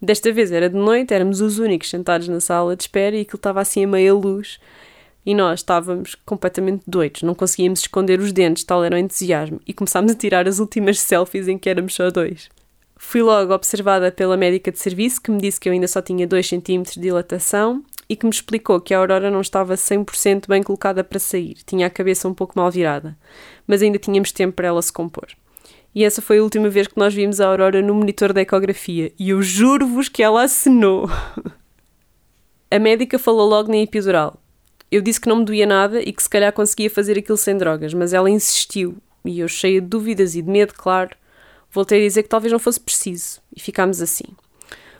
Desta 0.00 0.32
vez 0.32 0.50
era 0.52 0.70
de 0.70 0.76
noite, 0.76 1.12
éramos 1.12 1.40
os 1.40 1.58
únicos 1.58 1.90
sentados 1.90 2.28
na 2.28 2.40
sala 2.40 2.76
de 2.76 2.84
espera 2.84 3.16
e 3.16 3.22
aquilo 3.22 3.36
estava 3.36 3.60
assim 3.60 3.84
a 3.84 3.88
meia 3.88 4.14
luz. 4.14 4.58
E 5.26 5.34
nós 5.34 5.60
estávamos 5.60 6.14
completamente 6.24 6.82
doidos, 6.86 7.22
não 7.22 7.34
conseguíamos 7.34 7.80
esconder 7.80 8.18
os 8.20 8.32
dentes, 8.32 8.64
tal 8.64 8.82
era 8.82 8.96
o 8.96 8.98
entusiasmo, 8.98 9.60
e 9.66 9.74
começámos 9.74 10.12
a 10.12 10.14
tirar 10.14 10.48
as 10.48 10.58
últimas 10.58 10.98
selfies 11.00 11.48
em 11.48 11.58
que 11.58 11.68
éramos 11.68 11.94
só 11.94 12.10
dois. 12.10 12.48
Fui 13.00 13.22
logo 13.22 13.54
observada 13.54 14.10
pela 14.10 14.36
médica 14.36 14.72
de 14.72 14.78
serviço, 14.78 15.22
que 15.22 15.30
me 15.30 15.40
disse 15.40 15.60
que 15.60 15.68
eu 15.68 15.72
ainda 15.72 15.86
só 15.86 16.02
tinha 16.02 16.26
2 16.26 16.46
cm 16.46 16.82
de 16.82 17.00
dilatação 17.00 17.82
e 18.08 18.16
que 18.16 18.26
me 18.26 18.30
explicou 18.30 18.80
que 18.80 18.92
a 18.92 18.98
Aurora 18.98 19.30
não 19.30 19.40
estava 19.40 19.74
100% 19.74 20.48
bem 20.48 20.62
colocada 20.62 21.04
para 21.04 21.18
sair, 21.18 21.58
tinha 21.64 21.86
a 21.86 21.90
cabeça 21.90 22.26
um 22.26 22.34
pouco 22.34 22.58
mal 22.58 22.70
virada, 22.70 23.16
mas 23.66 23.82
ainda 23.82 23.98
tínhamos 23.98 24.32
tempo 24.32 24.56
para 24.56 24.68
ela 24.68 24.82
se 24.82 24.92
compor. 24.92 25.28
E 25.94 26.04
essa 26.04 26.20
foi 26.20 26.38
a 26.38 26.42
última 26.42 26.68
vez 26.68 26.86
que 26.88 26.98
nós 26.98 27.14
vimos 27.14 27.40
a 27.40 27.46
Aurora 27.46 27.80
no 27.80 27.94
monitor 27.94 28.32
da 28.32 28.42
ecografia. 28.42 29.10
E 29.18 29.30
eu 29.30 29.42
juro-vos 29.42 30.08
que 30.08 30.22
ela 30.22 30.42
acenou. 30.42 31.08
a 32.70 32.78
médica 32.78 33.18
falou 33.18 33.48
logo 33.48 33.70
na 33.70 33.78
epidural. 33.78 34.38
Eu 34.90 35.00
disse 35.00 35.20
que 35.20 35.28
não 35.28 35.36
me 35.36 35.44
doía 35.44 35.66
nada 35.66 36.00
e 36.00 36.12
que 36.12 36.22
se 36.22 36.28
calhar 36.28 36.52
conseguia 36.52 36.90
fazer 36.90 37.18
aquilo 37.18 37.38
sem 37.38 37.56
drogas, 37.56 37.94
mas 37.94 38.12
ela 38.12 38.30
insistiu. 38.30 38.96
E 39.24 39.40
eu, 39.40 39.48
cheia 39.48 39.80
de 39.80 39.86
dúvidas 39.86 40.34
e 40.34 40.42
de 40.42 40.50
medo, 40.50 40.74
claro, 40.74 41.16
voltei 41.70 42.00
a 42.00 42.06
dizer 42.06 42.22
que 42.22 42.28
talvez 42.28 42.52
não 42.52 42.58
fosse 42.58 42.80
preciso. 42.80 43.40
E 43.54 43.60
ficámos 43.60 44.00
assim. 44.00 44.24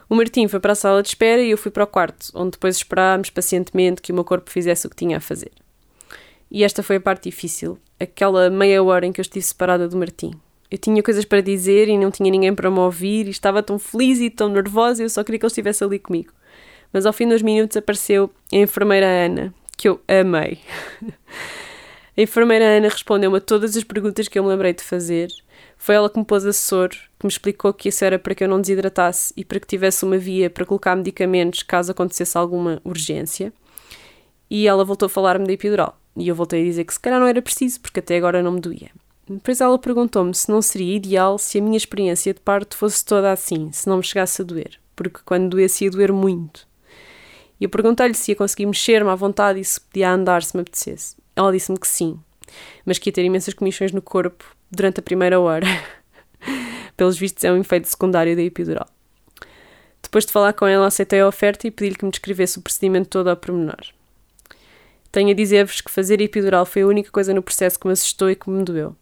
O 0.09 0.15
Martim 0.15 0.49
foi 0.49 0.59
para 0.59 0.73
a 0.73 0.77
sala 0.77 1.03
de 1.03 1.09
espera 1.09 1.43
e 1.43 1.51
eu 1.51 1.59
fui 1.59 1.71
para 1.71 1.85
o 1.85 1.87
quarto, 1.87 2.31
onde 2.35 2.53
depois 2.53 2.77
esperámos 2.77 3.29
pacientemente 3.29 4.01
que 4.01 4.11
o 4.11 4.15
meu 4.15 4.25
corpo 4.25 4.51
fizesse 4.51 4.87
o 4.87 4.91
que 4.91 4.97
tinha 4.97 5.19
a 5.19 5.21
fazer. 5.21 5.53
E 6.51 6.65
esta 6.65 6.83
foi 6.83 6.97
a 6.97 7.01
parte 7.01 7.25
difícil, 7.25 7.79
aquela 8.01 8.49
meia 8.49 8.83
hora 8.83 9.05
em 9.05 9.13
que 9.13 9.21
eu 9.21 9.23
estive 9.23 9.45
separada 9.45 9.87
do 9.87 9.99
Martim. 9.99 10.33
Eu 10.71 10.79
tinha 10.79 11.03
coisas 11.03 11.25
para 11.25 11.43
dizer 11.43 11.89
e 11.89 11.99
não 11.99 12.11
tinha 12.11 12.31
ninguém 12.31 12.55
para 12.55 12.71
me 12.71 12.79
ouvir 12.79 13.27
e 13.27 13.31
estava 13.31 13.63
tão 13.63 13.79
feliz 13.79 14.19
e 14.21 14.31
tão 14.31 14.49
nervosa 14.49 15.03
e 15.03 15.05
eu 15.05 15.11
só 15.11 15.23
queria 15.23 15.39
que 15.39 15.45
ele 15.45 15.51
estivesse 15.51 15.85
ali 15.85 15.99
comigo. 15.99 16.33
Mas 16.93 17.05
ao 17.05 17.13
fim 17.13 17.29
dos 17.29 17.43
minutos 17.43 17.77
apareceu 17.77 18.31
a 18.53 18.57
enfermeira 18.57 19.07
Ana, 19.07 19.53
que 19.77 19.89
eu 19.89 20.01
amei. 20.09 20.59
a 22.17 22.21
enfermeira 22.21 22.65
Ana 22.65 22.89
respondeu-me 22.89 23.37
a 23.37 23.41
todas 23.41 23.77
as 23.77 23.85
perguntas 23.85 24.27
que 24.27 24.39
eu 24.39 24.43
me 24.43 24.49
lembrei 24.49 24.73
de 24.73 24.83
fazer. 24.83 25.29
Foi 25.79 25.95
ela 25.95 26.11
que 26.11 26.19
me 26.19 26.25
pôs 26.25 26.45
assessor, 26.45 26.91
que 26.91 27.25
me 27.25 27.29
explicou 27.31 27.73
que 27.73 27.89
isso 27.89 28.05
era 28.05 28.19
para 28.19 28.35
que 28.35 28.45
eu 28.45 28.49
não 28.49 28.61
desidratasse 28.61 29.33
e 29.37 29.45
para 29.45 29.61
que 29.61 29.67
tivesse 29.67 30.05
uma 30.05 30.19
via 30.19 30.51
para 30.51 30.67
colocar 30.67 30.95
medicamentos 30.97 31.63
caso 31.63 31.93
acontecesse 31.93 32.37
alguma 32.37 32.81
urgência. 32.85 33.53
e 34.51 34.67
ela 34.67 34.85
voltou 34.85 35.07
a 35.07 35.11
falar-me 35.11 35.47
da 35.47 35.53
epidural. 35.53 35.99
E 36.17 36.27
eu 36.27 36.35
voltei 36.35 36.63
a 36.63 36.65
dizer 36.65 36.85
que 36.85 36.93
se 36.93 37.01
calhar 37.01 37.21
não 37.21 37.27
era 37.27 37.43
preciso, 37.43 37.81
porque 37.81 38.01
até 38.01 38.17
agora 38.17 38.43
não 38.43 38.53
me 38.53 38.61
doía. 38.61 38.91
Depois 39.29 39.61
ela 39.61 39.79
perguntou-me 39.79 40.35
se 40.35 40.51
não 40.51 40.63
seria 40.63 40.97
ideal 40.97 41.39
se 41.39 41.59
a 41.59 41.63
minha 41.63 41.77
experiência 41.77 42.33
de 42.33 42.41
parto 42.41 42.77
fosse 42.77 43.05
toda 43.05 43.31
assim, 43.31 43.71
se 43.73 43.87
não 43.87 43.99
me 43.99 44.03
chegasse 44.03 44.41
a 44.41 44.45
doer, 44.45 44.81
porque 44.97 45.21
quando 45.25 45.51
doesse 45.51 45.85
ia 45.85 45.91
doer 45.91 46.13
muito. 46.13 46.67
E 47.61 47.65
eu 47.65 47.69
perguntei-lhe 47.69 48.15
se 48.15 48.33
ia 48.33 48.37
conseguir 48.37 48.65
mexer-me 48.65 49.11
à 49.11 49.15
vontade 49.15 49.61
e 49.61 49.65
se 49.65 49.81
podia 49.81 50.13
andar 50.13 50.43
se 50.43 50.57
me 50.57 50.63
apetecesse. 50.63 51.15
Ela 51.37 51.53
disse-me 51.53 51.79
que 51.79 51.87
sim, 51.87 52.19
mas 52.87 52.99
que 52.99 53.11
ia 53.11 53.13
ter 53.13 53.23
imensas 53.23 53.53
comissões 53.53 53.93
no 53.93 54.01
corpo 54.01 54.57
durante 54.71 55.01
a 55.01 55.03
primeira 55.03 55.41
hora. 55.41 55.67
Pelos 56.97 57.19
vistos, 57.19 57.45
é 57.45 57.53
um 57.53 57.61
efeito 57.61 57.89
secundário 57.89 58.35
da 58.35 58.43
epidural. 58.43 58.89
Depois 60.03 60.25
de 60.25 60.33
falar 60.33 60.53
com 60.53 60.67
ela, 60.67 60.87
aceitei 60.87 61.21
a 61.21 61.29
oferta 61.29 61.67
e 61.67 61.71
pedi-lhe 61.71 61.97
que 61.97 62.05
me 62.05 62.11
descrevesse 62.11 62.59
o 62.59 62.63
procedimento 62.63 63.09
todo 63.09 63.29
ao 63.29 63.37
pormenor. 63.37 63.93
Tenho 65.11 65.31
a 65.31 65.35
dizer-vos 65.35 65.81
que 65.81 65.91
fazer 65.91 66.21
epidural 66.21 66.67
foi 66.67 66.83
a 66.83 66.87
única 66.87 67.11
coisa 67.11 67.33
no 67.35 67.43
processo 67.43 67.79
que 67.79 67.87
me 67.87 67.93
assustou 67.93 68.31
e 68.31 68.37
que 68.37 68.49
me 68.49 68.63
doeu. 68.63 68.95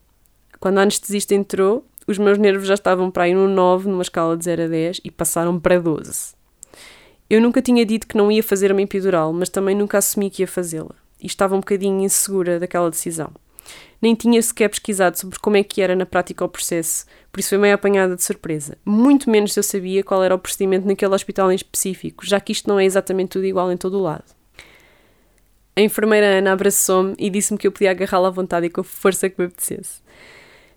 Quando 0.61 0.79
a 0.79 0.83
anestesista 0.83 1.35
entrou, 1.35 1.87
os 2.07 2.19
meus 2.19 2.39
nervos 2.39 2.69
já 2.69 2.75
estavam 2.75 3.11
para 3.11 3.29
ir 3.29 3.35
no 3.35 3.49
9 3.49 3.89
numa 3.89 4.03
escala 4.03 4.37
de 4.37 4.45
0 4.45 4.65
a 4.65 4.69
10 4.69 5.01
e 5.05 5.11
passaram 5.11 5.59
para 5.59 5.81
12. 5.81 6.35
Eu 7.29 7.41
nunca 7.41 7.61
tinha 7.61 7.85
dito 7.85 8.07
que 8.07 8.17
não 8.17 8.31
ia 8.31 8.43
fazer 8.43 8.71
uma 8.71 8.83
epidural, 8.83 9.33
mas 9.33 9.49
também 9.49 9.75
nunca 9.75 9.99
assumi 9.99 10.31
que 10.31 10.43
ia 10.43 10.49
fazê-la. 10.49 10.95
E 11.21 11.27
estava 11.27 11.57
um 11.57 11.61
bocadinho 11.61 12.01
insegura 12.01 12.61
daquela 12.61 12.89
decisão. 12.89 13.33
Nem 14.01 14.15
tinha 14.15 14.41
sequer 14.43 14.69
pesquisado 14.69 15.19
sobre 15.19 15.39
como 15.39 15.57
é 15.57 15.63
que 15.63 15.81
era 15.81 15.97
na 15.97 16.05
prática 16.05 16.45
o 16.45 16.49
processo, 16.49 17.07
por 17.33 17.41
isso 17.41 17.51
foi 17.51 17.59
meio 17.59 17.75
apanhada 17.75 18.17
de 18.17 18.23
surpresa. 18.23 18.79
Muito 18.85 19.29
menos 19.29 19.57
eu 19.57 19.63
sabia 19.63 20.03
qual 20.03 20.23
era 20.23 20.35
o 20.35 20.39
procedimento 20.39 20.87
naquele 20.87 21.15
hospital 21.15 21.53
em 21.53 21.55
específico, 21.55 22.25
já 22.27 22.41
que 22.41 22.53
isto 22.53 22.69
não 22.69 22.79
é 22.79 22.85
exatamente 22.85 23.31
tudo 23.31 23.45
igual 23.45 23.71
em 23.71 23.77
todo 23.77 23.99
o 23.99 24.03
lado. 24.03 24.25
A 25.77 25.83
enfermeira 25.83 26.39
Ana 26.39 26.53
abraçou-me 26.53 27.15
e 27.19 27.29
disse-me 27.29 27.59
que 27.59 27.67
eu 27.67 27.73
podia 27.73 27.91
agarrá-la 27.91 28.29
à 28.29 28.31
vontade 28.31 28.65
e 28.65 28.71
com 28.71 28.81
a 28.81 28.85
força 28.85 29.29
que 29.29 29.39
me 29.39 29.47
apetecesse. 29.47 30.01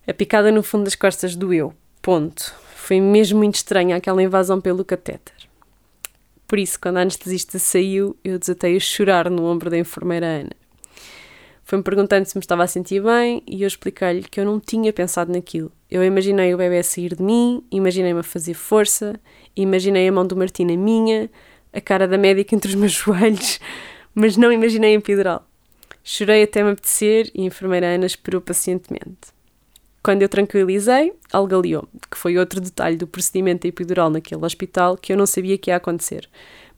A 0.06 0.14
picada 0.14 0.52
no 0.52 0.62
fundo 0.62 0.84
das 0.84 0.96
costas 0.96 1.36
doeu. 1.36 1.74
Ponto. 2.02 2.54
Foi 2.76 3.00
mesmo 3.00 3.38
muito 3.38 3.56
estranha 3.56 3.96
aquela 3.96 4.22
invasão 4.22 4.60
pelo 4.60 4.84
catéter. 4.84 5.36
Por 6.46 6.60
isso, 6.60 6.78
quando 6.78 6.98
a 6.98 7.02
anestesista 7.02 7.60
saiu, 7.60 8.18
eu 8.24 8.38
desatei 8.38 8.76
a 8.76 8.80
chorar 8.80 9.30
no 9.30 9.46
ombro 9.46 9.70
da 9.70 9.78
enfermeira 9.78 10.26
Ana. 10.26 10.59
Foi-me 11.70 11.84
perguntando 11.84 12.26
se 12.26 12.36
me 12.36 12.42
estava 12.42 12.64
a 12.64 12.68
sentir 12.68 13.00
bem 13.00 13.44
e 13.46 13.62
eu 13.62 13.68
expliquei-lhe 13.68 14.24
que 14.24 14.40
eu 14.40 14.44
não 14.44 14.60
tinha 14.60 14.92
pensado 14.92 15.32
naquilo. 15.32 15.72
Eu 15.88 16.04
imaginei 16.04 16.52
o 16.52 16.58
bebê 16.58 16.80
a 16.80 16.84
sair 16.84 17.16
de 17.16 17.22
mim, 17.22 17.64
imaginei-me 17.70 18.22
a 18.22 18.24
fazer 18.24 18.56
força, 18.56 19.20
imaginei 19.56 20.08
a 20.08 20.12
mão 20.12 20.26
do 20.26 20.36
Martim 20.36 20.66
na 20.66 20.76
minha, 20.76 21.30
a 21.72 21.80
cara 21.80 22.08
da 22.08 22.18
médica 22.18 22.56
entre 22.56 22.70
os 22.70 22.74
meus 22.74 22.94
joelhos, 22.98 23.60
mas 24.16 24.36
não 24.36 24.52
imaginei 24.52 24.96
a 24.96 24.98
epidural. 24.98 25.48
Chorei 26.04 26.42
até 26.42 26.64
me 26.64 26.72
apetecer 26.72 27.30
e 27.36 27.44
a 27.44 27.46
enfermeira 27.46 27.86
Ana 27.86 28.08
esperou 28.08 28.42
pacientemente. 28.42 29.30
Quando 30.02 30.24
eu 30.24 30.30
tranquilizei, 30.30 31.14
algaliou-me, 31.32 31.88
que 32.10 32.18
foi 32.18 32.36
outro 32.40 32.60
detalhe 32.60 32.98
do 32.98 33.06
procedimento 33.06 33.68
epidural 33.68 34.10
naquele 34.10 34.44
hospital 34.44 34.98
que 34.98 35.14
eu 35.14 35.18
não 35.18 35.28
sabia 35.28 35.56
que 35.56 35.70
ia 35.70 35.76
acontecer, 35.76 36.28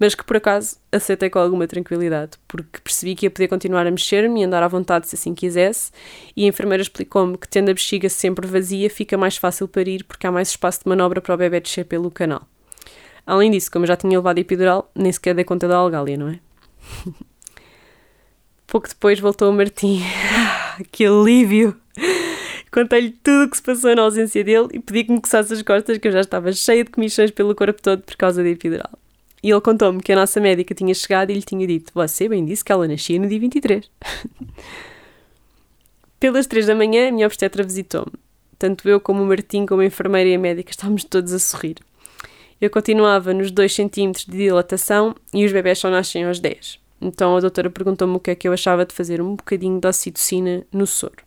mas 0.01 0.15
que 0.15 0.23
por 0.23 0.37
acaso 0.37 0.77
aceitei 0.91 1.29
com 1.29 1.37
alguma 1.37 1.67
tranquilidade, 1.67 2.31
porque 2.47 2.81
percebi 2.83 3.13
que 3.13 3.27
ia 3.27 3.29
poder 3.29 3.47
continuar 3.47 3.85
a 3.85 3.91
mexer-me 3.91 4.41
e 4.41 4.43
andar 4.43 4.63
à 4.63 4.67
vontade 4.67 5.07
se 5.07 5.13
assim 5.13 5.35
quisesse, 5.35 5.91
e 6.35 6.43
a 6.43 6.47
enfermeira 6.47 6.81
explicou-me 6.81 7.37
que 7.37 7.47
tendo 7.47 7.69
a 7.69 7.73
bexiga 7.73 8.09
sempre 8.09 8.47
vazia 8.47 8.89
fica 8.89 9.15
mais 9.15 9.37
fácil 9.37 9.67
parir 9.67 10.03
porque 10.05 10.25
há 10.25 10.31
mais 10.31 10.49
espaço 10.49 10.79
de 10.83 10.89
manobra 10.89 11.21
para 11.21 11.35
o 11.35 11.37
bebê 11.37 11.59
descer 11.59 11.85
pelo 11.85 12.09
canal. 12.09 12.47
Além 13.27 13.51
disso, 13.51 13.69
como 13.69 13.83
eu 13.83 13.87
já 13.89 13.95
tinha 13.95 14.17
levado 14.17 14.39
epidural, 14.39 14.89
nem 14.95 15.11
sequer 15.11 15.35
dei 15.35 15.45
conta 15.45 15.67
da 15.67 15.77
algália, 15.77 16.17
não 16.17 16.29
é? 16.29 16.39
Pouco 18.65 18.89
depois 18.89 19.19
voltou 19.19 19.51
o 19.51 19.53
Martim. 19.53 20.01
que 20.91 21.05
alívio! 21.05 21.79
Contei-lhe 22.71 23.11
tudo 23.11 23.43
o 23.43 23.49
que 23.51 23.57
se 23.57 23.61
passou 23.61 23.95
na 23.95 24.01
ausência 24.01 24.43
dele 24.43 24.69
e 24.73 24.79
pedi 24.79 25.03
que 25.03 25.11
me 25.11 25.21
coçasse 25.21 25.53
as 25.53 25.61
costas, 25.61 25.99
que 25.99 26.07
eu 26.07 26.11
já 26.11 26.21
estava 26.21 26.51
cheia 26.53 26.83
de 26.83 26.89
comissões 26.89 27.29
pelo 27.29 27.53
corpo 27.53 27.79
todo 27.79 28.01
por 28.01 28.15
causa 28.15 28.41
da 28.41 28.49
epidural. 28.49 29.00
E 29.43 29.49
ele 29.49 29.61
contou-me 29.61 30.01
que 30.01 30.11
a 30.11 30.15
nossa 30.15 30.39
médica 30.39 30.75
tinha 30.75 30.93
chegado 30.93 31.31
e 31.31 31.33
lhe 31.33 31.41
tinha 31.41 31.65
dito: 31.65 31.91
Você 31.93 32.29
bem 32.29 32.45
disse 32.45 32.63
que 32.63 32.71
ela 32.71 32.87
nascia 32.87 33.19
no 33.19 33.27
dia 33.27 33.39
23. 33.39 33.89
Pelas 36.19 36.45
três 36.45 36.67
da 36.67 36.75
manhã, 36.75 37.09
a 37.09 37.11
minha 37.11 37.25
obstetra 37.25 37.63
visitou-me. 37.63 38.13
Tanto 38.59 38.87
eu 38.87 38.99
como 38.99 39.23
o 39.23 39.25
Martim, 39.25 39.65
como 39.65 39.81
a 39.81 39.85
enfermeira 39.85 40.29
e 40.29 40.35
a 40.35 40.39
médica, 40.39 40.69
estávamos 40.69 41.03
todos 41.03 41.33
a 41.33 41.39
sorrir. 41.39 41.77
Eu 42.61 42.69
continuava 42.69 43.33
nos 43.33 43.49
2 43.49 43.73
centímetros 43.73 44.25
de 44.25 44.37
dilatação 44.37 45.15
e 45.33 45.43
os 45.43 45.51
bebés 45.51 45.79
só 45.79 45.89
nascem 45.89 46.25
aos 46.25 46.39
10. 46.39 46.79
Então 47.01 47.35
a 47.35 47.39
doutora 47.39 47.71
perguntou-me 47.71 48.15
o 48.15 48.19
que 48.19 48.29
é 48.29 48.35
que 48.35 48.47
eu 48.47 48.53
achava 48.53 48.85
de 48.85 48.93
fazer 48.93 49.19
um 49.19 49.35
bocadinho 49.35 49.79
de 49.79 49.87
ocitocina 49.87 50.63
no 50.71 50.85
soro. 50.85 51.23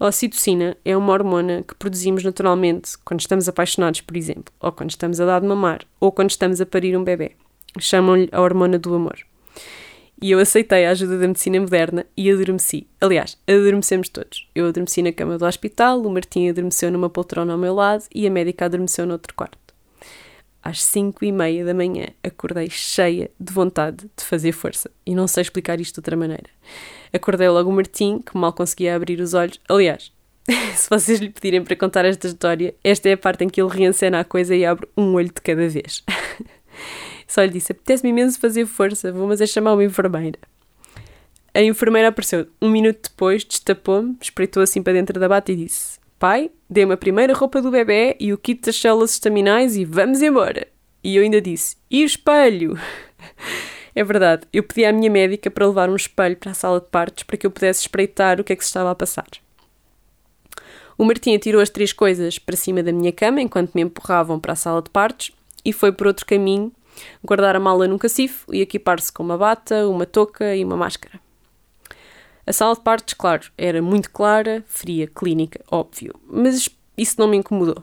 A 0.00 0.06
ocitocina 0.06 0.78
é 0.82 0.96
uma 0.96 1.12
hormona 1.12 1.62
que 1.62 1.74
produzimos 1.74 2.24
naturalmente 2.24 2.96
quando 3.04 3.20
estamos 3.20 3.50
apaixonados, 3.50 4.00
por 4.00 4.16
exemplo, 4.16 4.50
ou 4.58 4.72
quando 4.72 4.88
estamos 4.88 5.20
a 5.20 5.26
dar 5.26 5.42
de 5.42 5.46
mamar, 5.46 5.82
ou 6.00 6.10
quando 6.10 6.30
estamos 6.30 6.58
a 6.58 6.64
parir 6.64 6.96
um 6.96 7.04
bebê. 7.04 7.32
Chamam-lhe 7.78 8.26
a 8.32 8.40
hormona 8.40 8.78
do 8.78 8.94
amor. 8.94 9.18
E 10.22 10.30
eu 10.30 10.38
aceitei 10.38 10.86
a 10.86 10.92
ajuda 10.92 11.18
da 11.18 11.28
medicina 11.28 11.60
moderna 11.60 12.06
e 12.16 12.30
adormeci. 12.30 12.86
Aliás, 12.98 13.36
adormecemos 13.46 14.08
todos. 14.08 14.48
Eu 14.54 14.68
adormeci 14.68 15.02
na 15.02 15.12
cama 15.12 15.36
do 15.36 15.44
hospital, 15.44 16.00
o 16.00 16.10
Martim 16.10 16.48
adormeceu 16.48 16.90
numa 16.90 17.10
poltrona 17.10 17.52
ao 17.52 17.58
meu 17.58 17.74
lado 17.74 18.04
e 18.14 18.26
a 18.26 18.30
médica 18.30 18.64
adormeceu 18.64 19.04
no 19.04 19.12
outro 19.12 19.34
quarto. 19.34 19.69
Às 20.62 20.82
cinco 20.82 21.24
e 21.24 21.32
meia 21.32 21.64
da 21.64 21.72
manhã 21.72 22.08
acordei 22.22 22.68
cheia 22.68 23.30
de 23.40 23.52
vontade 23.52 24.10
de 24.16 24.24
fazer 24.24 24.52
força. 24.52 24.90
E 25.06 25.14
não 25.14 25.26
sei 25.26 25.42
explicar 25.42 25.80
isto 25.80 25.94
de 25.94 26.00
outra 26.00 26.16
maneira. 26.16 26.50
Acordei 27.12 27.48
logo 27.48 27.70
o 27.70 27.72
Martim, 27.72 28.18
que 28.18 28.36
mal 28.36 28.52
conseguia 28.52 28.94
abrir 28.94 29.20
os 29.20 29.32
olhos. 29.32 29.58
Aliás, 29.68 30.12
se 30.76 30.88
vocês 30.88 31.20
lhe 31.20 31.30
pedirem 31.30 31.64
para 31.64 31.76
contar 31.76 32.04
esta 32.04 32.26
história, 32.26 32.74
esta 32.82 33.08
é 33.08 33.12
a 33.12 33.16
parte 33.16 33.44
em 33.44 33.48
que 33.48 33.60
ele 33.60 33.70
reencena 33.70 34.20
a 34.20 34.24
coisa 34.24 34.54
e 34.54 34.64
abre 34.64 34.88
um 34.96 35.14
olho 35.14 35.28
de 35.28 35.40
cada 35.40 35.68
vez. 35.68 36.04
Só 37.26 37.42
lhe 37.42 37.50
disse: 37.50 37.72
apetece-me 37.72 38.10
imenso 38.10 38.40
fazer 38.40 38.66
força, 38.66 39.12
vou 39.12 39.26
mas 39.26 39.40
é 39.40 39.46
chamar 39.46 39.74
uma 39.74 39.84
enfermeira. 39.84 40.38
A 41.54 41.62
enfermeira 41.62 42.08
apareceu 42.08 42.46
um 42.60 42.68
minuto 42.68 43.08
depois, 43.10 43.44
destapou-me, 43.44 44.16
espreitou 44.20 44.62
assim 44.62 44.82
para 44.82 44.92
dentro 44.92 45.18
da 45.18 45.28
bata 45.28 45.52
e 45.52 45.56
disse: 45.56 45.99
Pai, 46.20 46.50
dê-me 46.68 46.92
a 46.92 46.98
primeira 46.98 47.32
roupa 47.32 47.62
do 47.62 47.70
bebê 47.70 48.14
e 48.20 48.30
o 48.30 48.36
kit 48.36 48.60
das 48.60 48.76
células 48.76 49.12
estaminais 49.12 49.74
e 49.74 49.86
vamos 49.86 50.20
embora. 50.20 50.68
E 51.02 51.16
eu 51.16 51.22
ainda 51.22 51.40
disse: 51.40 51.78
E 51.90 52.02
o 52.02 52.06
espelho? 52.06 52.78
É 53.92 54.04
verdade, 54.04 54.46
eu 54.52 54.62
pedi 54.62 54.84
à 54.84 54.92
minha 54.92 55.10
médica 55.10 55.50
para 55.50 55.66
levar 55.66 55.90
um 55.90 55.96
espelho 55.96 56.36
para 56.36 56.52
a 56.52 56.54
sala 56.54 56.80
de 56.80 56.86
partos 56.86 57.24
para 57.24 57.36
que 57.36 57.44
eu 57.44 57.50
pudesse 57.50 57.80
espreitar 57.80 58.40
o 58.40 58.44
que 58.44 58.52
é 58.52 58.56
que 58.56 58.62
se 58.62 58.68
estava 58.68 58.92
a 58.92 58.94
passar. 58.94 59.26
O 60.96 61.04
Martim 61.04 61.34
atirou 61.34 61.60
as 61.60 61.68
três 61.68 61.92
coisas 61.92 62.38
para 62.38 62.56
cima 62.56 62.84
da 62.84 62.92
minha 62.92 63.12
cama 63.12 63.42
enquanto 63.42 63.74
me 63.74 63.82
empurravam 63.82 64.38
para 64.38 64.52
a 64.52 64.56
sala 64.56 64.80
de 64.80 64.90
partos 64.90 65.32
e 65.64 65.72
foi 65.72 65.90
por 65.90 66.06
outro 66.06 66.24
caminho 66.24 66.70
guardar 67.22 67.56
a 67.56 67.60
mala 67.60 67.88
num 67.88 67.98
cacifo 67.98 68.54
e 68.54 68.60
equipar-se 68.60 69.12
com 69.12 69.24
uma 69.24 69.36
bata, 69.36 69.88
uma 69.88 70.06
touca 70.06 70.54
e 70.54 70.64
uma 70.64 70.76
máscara. 70.76 71.20
A 72.50 72.52
sala 72.52 72.74
de 72.74 72.80
partos, 72.80 73.14
claro, 73.14 73.44
era 73.56 73.80
muito 73.80 74.10
clara, 74.10 74.64
fria, 74.66 75.06
clínica, 75.06 75.60
óbvio, 75.70 76.12
mas 76.26 76.68
isso 76.98 77.14
não 77.16 77.28
me 77.28 77.36
incomodou. 77.36 77.80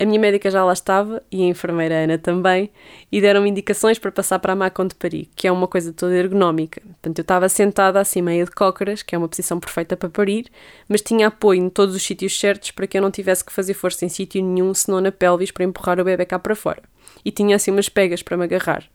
A 0.00 0.04
minha 0.04 0.18
médica 0.18 0.50
já 0.50 0.64
lá 0.64 0.72
estava 0.72 1.22
e 1.30 1.44
a 1.44 1.46
enfermeira 1.46 1.94
Ana 1.94 2.18
também, 2.18 2.72
e 3.10 3.20
deram-me 3.20 3.48
indicações 3.48 4.00
para 4.00 4.10
passar 4.10 4.40
para 4.40 4.52
a 4.52 4.56
maca 4.56 4.82
onde 4.82 4.96
pari, 4.96 5.30
que 5.36 5.46
é 5.46 5.52
uma 5.52 5.68
coisa 5.68 5.92
toda 5.92 6.16
ergonómica. 6.16 6.80
Portanto, 6.80 7.20
eu 7.20 7.22
estava 7.22 7.48
sentada 7.48 8.00
assim 8.00 8.20
meia 8.20 8.44
de 8.44 8.50
cócoras, 8.50 9.04
que 9.04 9.14
é 9.14 9.18
uma 9.18 9.28
posição 9.28 9.60
perfeita 9.60 9.96
para 9.96 10.08
parir, 10.08 10.46
mas 10.88 11.00
tinha 11.00 11.28
apoio 11.28 11.62
em 11.62 11.70
todos 11.70 11.94
os 11.94 12.02
sítios 12.02 12.36
certos 12.36 12.72
para 12.72 12.88
que 12.88 12.98
eu 12.98 13.02
não 13.02 13.12
tivesse 13.12 13.44
que 13.44 13.52
fazer 13.52 13.74
força 13.74 14.04
em 14.04 14.08
sítio 14.08 14.42
nenhum, 14.42 14.74
senão 14.74 15.00
na 15.00 15.12
pelvis 15.12 15.52
para 15.52 15.62
empurrar 15.64 16.00
o 16.00 16.04
bebê 16.04 16.24
cá 16.24 16.36
para 16.36 16.56
fora. 16.56 16.82
E 17.24 17.30
tinha 17.30 17.54
assim 17.54 17.70
umas 17.70 17.88
pegas 17.88 18.24
para 18.24 18.36
me 18.36 18.42
agarrar. 18.42 18.90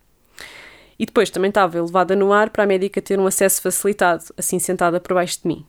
E 1.02 1.06
depois 1.08 1.32
também 1.32 1.50
estava 1.50 1.80
elevada 1.80 2.16
no 2.16 2.32
ar 2.32 2.52
para 2.52 2.64
a 2.64 2.68
médica 2.68 3.02
ter 3.02 3.20
um 3.20 3.26
acesso 3.26 3.60
facilitado, 3.60 4.24
assim 4.38 4.60
sentada 4.60 5.00
por 5.00 5.16
baixo 5.16 5.40
de 5.42 5.48
mim. 5.48 5.66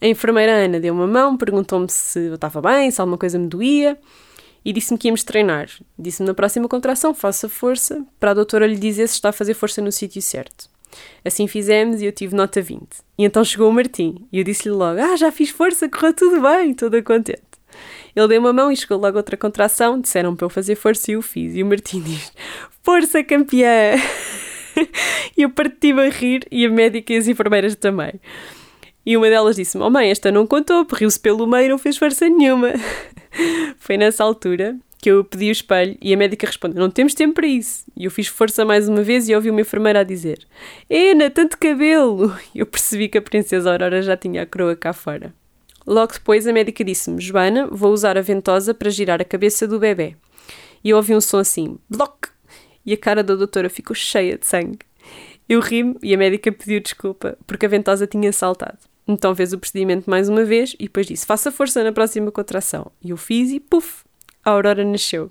A 0.00 0.06
enfermeira 0.06 0.52
Ana 0.52 0.80
deu 0.80 0.94
uma 0.94 1.06
mão, 1.06 1.36
perguntou-me 1.36 1.86
se 1.90 2.18
eu 2.18 2.36
estava 2.36 2.62
bem, 2.62 2.90
se 2.90 2.98
alguma 2.98 3.18
coisa 3.18 3.38
me 3.38 3.46
doía 3.46 3.98
e 4.64 4.72
disse-me 4.72 4.98
que 4.98 5.08
íamos 5.08 5.22
treinar. 5.22 5.68
Disse-me 5.98 6.26
na 6.26 6.32
próxima 6.32 6.66
contração, 6.66 7.12
faça 7.12 7.46
força, 7.46 8.02
para 8.18 8.30
a 8.30 8.34
doutora 8.34 8.66
lhe 8.66 8.78
dizer 8.78 9.06
se 9.06 9.16
está 9.16 9.28
a 9.28 9.32
fazer 9.32 9.52
força 9.52 9.82
no 9.82 9.92
sítio 9.92 10.22
certo. 10.22 10.70
Assim 11.22 11.46
fizemos 11.46 12.00
e 12.00 12.06
eu 12.06 12.12
tive 12.12 12.34
nota 12.34 12.62
20. 12.62 12.80
E 13.18 13.24
então 13.26 13.44
chegou 13.44 13.68
o 13.68 13.72
Martim 13.72 14.26
e 14.32 14.38
eu 14.38 14.44
disse-lhe 14.44 14.74
logo: 14.74 14.98
Ah, 14.98 15.14
já 15.14 15.30
fiz 15.30 15.50
força, 15.50 15.90
correu 15.90 16.14
tudo 16.14 16.40
bem, 16.40 16.72
toda 16.72 17.02
contente. 17.02 17.53
Ele 18.14 18.28
deu 18.28 18.40
uma 18.40 18.52
mão 18.52 18.70
e 18.70 18.76
chegou 18.76 18.98
logo 18.98 19.16
outra 19.16 19.36
contração, 19.36 20.00
disseram 20.00 20.36
para 20.36 20.46
eu 20.46 20.50
fazer 20.50 20.76
força 20.76 21.10
e 21.10 21.14
eu 21.14 21.22
fiz. 21.22 21.54
E 21.54 21.62
o 21.62 21.66
Martim 21.66 22.00
diz: 22.00 22.32
Força, 22.82 23.22
campeã! 23.24 23.94
e 25.36 25.42
eu 25.42 25.50
parti-me 25.50 26.06
a 26.06 26.10
rir 26.10 26.46
e 26.50 26.64
a 26.64 26.70
médica 26.70 27.12
e 27.12 27.16
as 27.16 27.28
enfermeiras 27.28 27.74
também. 27.74 28.20
E 29.04 29.16
uma 29.16 29.28
delas 29.28 29.56
disse-me: 29.56 29.82
Oh 29.84 29.90
mãe, 29.90 30.10
esta 30.10 30.30
não 30.30 30.46
contou, 30.46 30.86
riu-se 30.92 31.18
pelo 31.18 31.46
meio, 31.46 31.70
não 31.70 31.78
fez 31.78 31.96
força 31.96 32.28
nenhuma. 32.28 32.72
Foi 33.78 33.96
nessa 33.96 34.22
altura 34.24 34.76
que 34.98 35.10
eu 35.10 35.22
pedi 35.22 35.48
o 35.48 35.52
espelho 35.52 35.98
e 36.00 36.14
a 36.14 36.16
médica 36.16 36.46
respondeu: 36.46 36.80
Não 36.80 36.90
temos 36.90 37.14
tempo 37.14 37.34
para 37.34 37.46
isso. 37.46 37.84
E 37.96 38.06
eu 38.06 38.10
fiz 38.10 38.26
força 38.26 38.64
mais 38.64 38.88
uma 38.88 39.02
vez 39.02 39.28
e 39.28 39.34
ouvi 39.34 39.50
uma 39.50 39.60
enfermeira 39.60 40.00
a 40.00 40.04
dizer: 40.04 40.46
Ena, 40.88 41.28
tanto 41.30 41.58
cabelo! 41.58 42.34
E 42.54 42.60
eu 42.60 42.66
percebi 42.66 43.08
que 43.08 43.18
a 43.18 43.22
princesa 43.22 43.70
Aurora 43.70 44.00
já 44.00 44.16
tinha 44.16 44.42
a 44.42 44.46
coroa 44.46 44.74
cá 44.74 44.92
fora. 44.92 45.34
Logo 45.86 46.12
depois 46.12 46.46
a 46.46 46.52
médica 46.52 46.82
disse-me: 46.84 47.20
Joana, 47.20 47.66
vou 47.66 47.92
usar 47.92 48.16
a 48.16 48.22
ventosa 48.22 48.72
para 48.72 48.90
girar 48.90 49.20
a 49.20 49.24
cabeça 49.24 49.66
do 49.66 49.78
bebê. 49.78 50.16
E 50.82 50.90
eu 50.90 50.96
ouvi 50.96 51.14
um 51.14 51.20
som 51.20 51.38
assim: 51.38 51.78
bloc! 51.88 52.28
E 52.86 52.92
a 52.92 52.96
cara 52.96 53.22
da 53.22 53.34
doutora 53.34 53.68
ficou 53.70 53.94
cheia 53.94 54.36
de 54.36 54.46
sangue. 54.46 54.80
Eu 55.48 55.60
ri-me 55.60 55.96
e 56.02 56.14
a 56.14 56.18
médica 56.18 56.50
pediu 56.50 56.80
desculpa 56.80 57.36
porque 57.46 57.66
a 57.66 57.68
ventosa 57.68 58.06
tinha 58.06 58.32
saltado. 58.32 58.78
Então 59.06 59.34
fez 59.34 59.52
o 59.52 59.58
procedimento 59.58 60.08
mais 60.08 60.28
uma 60.28 60.44
vez 60.44 60.74
e 60.78 60.84
depois 60.84 61.06
disse: 61.06 61.26
Faça 61.26 61.52
força 61.52 61.84
na 61.84 61.92
próxima 61.92 62.30
contração. 62.30 62.90
E 63.02 63.10
eu 63.10 63.16
fiz 63.16 63.50
e 63.50 63.60
puf! 63.60 64.04
A 64.44 64.50
Aurora 64.50 64.84
nasceu. 64.84 65.30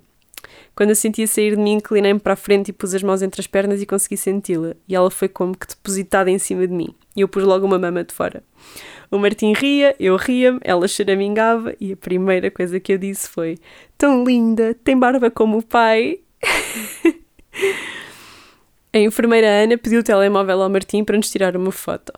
Quando 0.74 0.90
a 0.90 0.94
sentia 0.94 1.26
sair 1.26 1.56
de 1.56 1.62
mim, 1.62 1.74
inclinei-me 1.74 2.20
para 2.20 2.34
a 2.34 2.36
frente 2.36 2.68
e 2.68 2.72
pus 2.72 2.94
as 2.94 3.02
mãos 3.02 3.22
entre 3.22 3.40
as 3.40 3.46
pernas 3.46 3.80
e 3.80 3.86
consegui 3.86 4.16
senti-la. 4.16 4.74
E 4.88 4.94
ela 4.94 5.10
foi 5.10 5.28
como 5.28 5.56
que 5.56 5.66
depositada 5.66 6.30
em 6.30 6.38
cima 6.38 6.66
de 6.66 6.72
mim. 6.72 6.94
E 7.16 7.20
eu 7.20 7.28
pus 7.28 7.44
logo 7.44 7.64
uma 7.64 7.78
mama 7.78 8.02
de 8.02 8.12
fora. 8.12 8.42
O 9.10 9.18
Martim 9.18 9.52
ria, 9.52 9.94
eu 10.00 10.16
ria-me, 10.16 10.58
ela 10.62 10.88
choramingava 10.88 11.74
e 11.80 11.92
a 11.92 11.96
primeira 11.96 12.50
coisa 12.50 12.80
que 12.80 12.92
eu 12.92 12.98
disse 12.98 13.28
foi: 13.28 13.58
Tão 13.96 14.24
linda, 14.24 14.74
tem 14.82 14.98
barba 14.98 15.30
como 15.30 15.58
o 15.58 15.62
pai. 15.62 16.20
a 18.92 18.98
enfermeira 18.98 19.46
Ana 19.46 19.78
pediu 19.78 20.00
o 20.00 20.02
telemóvel 20.02 20.62
ao 20.62 20.70
Martim 20.70 21.04
para 21.04 21.16
nos 21.16 21.30
tirar 21.30 21.56
uma 21.56 21.70
foto. 21.70 22.12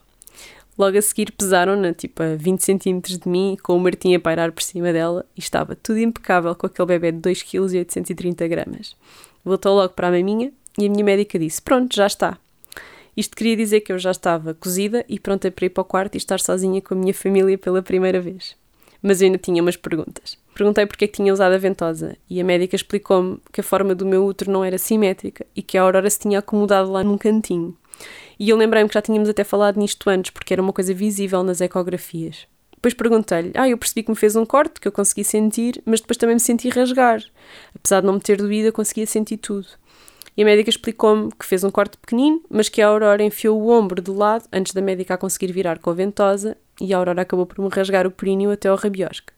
Logo 0.78 0.96
a 0.96 1.02
seguir 1.02 1.32
pesaram-na, 1.32 1.94
tipo, 1.94 2.22
a 2.22 2.36
20 2.36 2.60
centímetros 2.62 3.18
de 3.18 3.28
mim, 3.28 3.56
com 3.62 3.76
o 3.76 3.80
Martim 3.80 4.14
a 4.14 4.20
pairar 4.20 4.52
por 4.52 4.62
cima 4.62 4.92
dela, 4.92 5.24
e 5.34 5.40
estava 5.40 5.74
tudo 5.74 5.98
impecável 5.98 6.54
com 6.54 6.66
aquele 6.66 6.86
bebê 6.86 7.12
de 7.12 7.18
2 7.18 7.42
kg 7.42 7.60
830 7.78 8.46
gramas. 8.46 8.94
Voltou 9.42 9.74
logo 9.74 9.94
para 9.94 10.08
a 10.08 10.10
maminha 10.10 10.52
e 10.78 10.86
a 10.86 10.90
minha 10.90 11.04
médica 11.04 11.38
disse: 11.38 11.62
Pronto, 11.62 11.94
já 11.94 12.06
está. 12.06 12.38
Isto 13.16 13.34
queria 13.34 13.56
dizer 13.56 13.80
que 13.80 13.92
eu 13.92 13.98
já 13.98 14.10
estava 14.10 14.52
cozida 14.52 15.04
e 15.08 15.18
pronta 15.18 15.50
para 15.50 15.66
ir 15.66 15.70
para 15.70 15.80
o 15.80 15.84
quarto 15.84 16.16
e 16.16 16.18
estar 16.18 16.38
sozinha 16.38 16.82
com 16.82 16.92
a 16.92 16.96
minha 16.96 17.14
família 17.14 17.56
pela 17.56 17.80
primeira 17.80 18.20
vez. 18.20 18.54
Mas 19.02 19.20
eu 19.20 19.26
ainda 19.26 19.38
tinha 19.38 19.62
umas 19.62 19.76
perguntas. 19.76 20.36
Perguntei 20.54 20.84
porque 20.84 21.04
é 21.04 21.08
que 21.08 21.14
tinha 21.14 21.32
usado 21.32 21.54
a 21.54 21.58
ventosa 21.58 22.16
e 22.28 22.40
a 22.40 22.44
médica 22.44 22.76
explicou-me 22.76 23.38
que 23.52 23.60
a 23.60 23.64
forma 23.64 23.94
do 23.94 24.04
meu 24.04 24.24
útero 24.24 24.50
não 24.50 24.62
era 24.62 24.76
simétrica 24.76 25.46
e 25.54 25.62
que 25.62 25.78
a 25.78 25.82
Aurora 25.82 26.10
se 26.10 26.18
tinha 26.18 26.38
acomodado 26.38 26.92
lá 26.92 27.02
num 27.02 27.16
cantinho. 27.16 27.76
E 28.38 28.50
eu 28.50 28.56
lembrei-me 28.56 28.88
que 28.88 28.94
já 28.94 29.02
tínhamos 29.02 29.28
até 29.28 29.44
falado 29.44 29.78
nisto 29.78 30.10
antes, 30.10 30.30
porque 30.30 30.52
era 30.52 30.60
uma 30.60 30.72
coisa 30.72 30.92
visível 30.92 31.42
nas 31.42 31.60
ecografias. 31.62 32.46
Depois 32.74 32.92
perguntei-lhe: 32.94 33.52
Ah, 33.54 33.68
eu 33.68 33.78
percebi 33.78 34.02
que 34.02 34.10
me 34.10 34.16
fez 34.16 34.36
um 34.36 34.44
corte, 34.44 34.80
que 34.80 34.86
eu 34.86 34.92
consegui 34.92 35.24
sentir, 35.24 35.82
mas 35.84 36.00
depois 36.00 36.18
também 36.18 36.36
me 36.36 36.40
senti 36.40 36.68
rasgar. 36.68 37.22
Apesar 37.74 38.00
de 38.00 38.06
não 38.06 38.14
me 38.14 38.20
ter 38.20 38.36
doído, 38.36 38.68
eu 38.68 38.72
conseguia 38.72 39.06
sentir 39.06 39.38
tudo. 39.38 39.66
E 40.36 40.42
a 40.42 40.44
médica 40.44 40.68
explicou-me 40.68 41.30
que 41.32 41.46
fez 41.46 41.64
um 41.64 41.70
corte 41.70 41.96
pequenino, 41.96 42.42
mas 42.50 42.68
que 42.68 42.82
a 42.82 42.88
Aurora 42.88 43.22
enfiou 43.22 43.60
o 43.60 43.70
ombro 43.70 44.02
de 44.02 44.10
lado 44.10 44.46
antes 44.52 44.74
da 44.74 44.82
médica 44.82 45.14
a 45.14 45.18
conseguir 45.18 45.50
virar 45.50 45.78
com 45.78 45.88
a 45.88 45.94
ventosa 45.94 46.56
e 46.80 46.92
a 46.92 46.98
Aurora 46.98 47.22
acabou 47.22 47.46
por 47.46 47.58
me 47.58 47.70
rasgar 47.70 48.06
o 48.06 48.10
períneo 48.10 48.50
até 48.50 48.68
ao 48.68 48.76
rabiosque. 48.76 49.32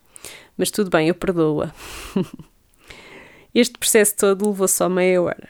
Mas 0.56 0.70
tudo 0.72 0.90
bem, 0.90 1.08
eu 1.08 1.14
perdoo-a. 1.14 1.72
este 3.54 3.78
processo 3.78 4.16
todo 4.16 4.48
levou 4.48 4.66
só 4.66 4.88
meia 4.88 5.22
hora. 5.22 5.48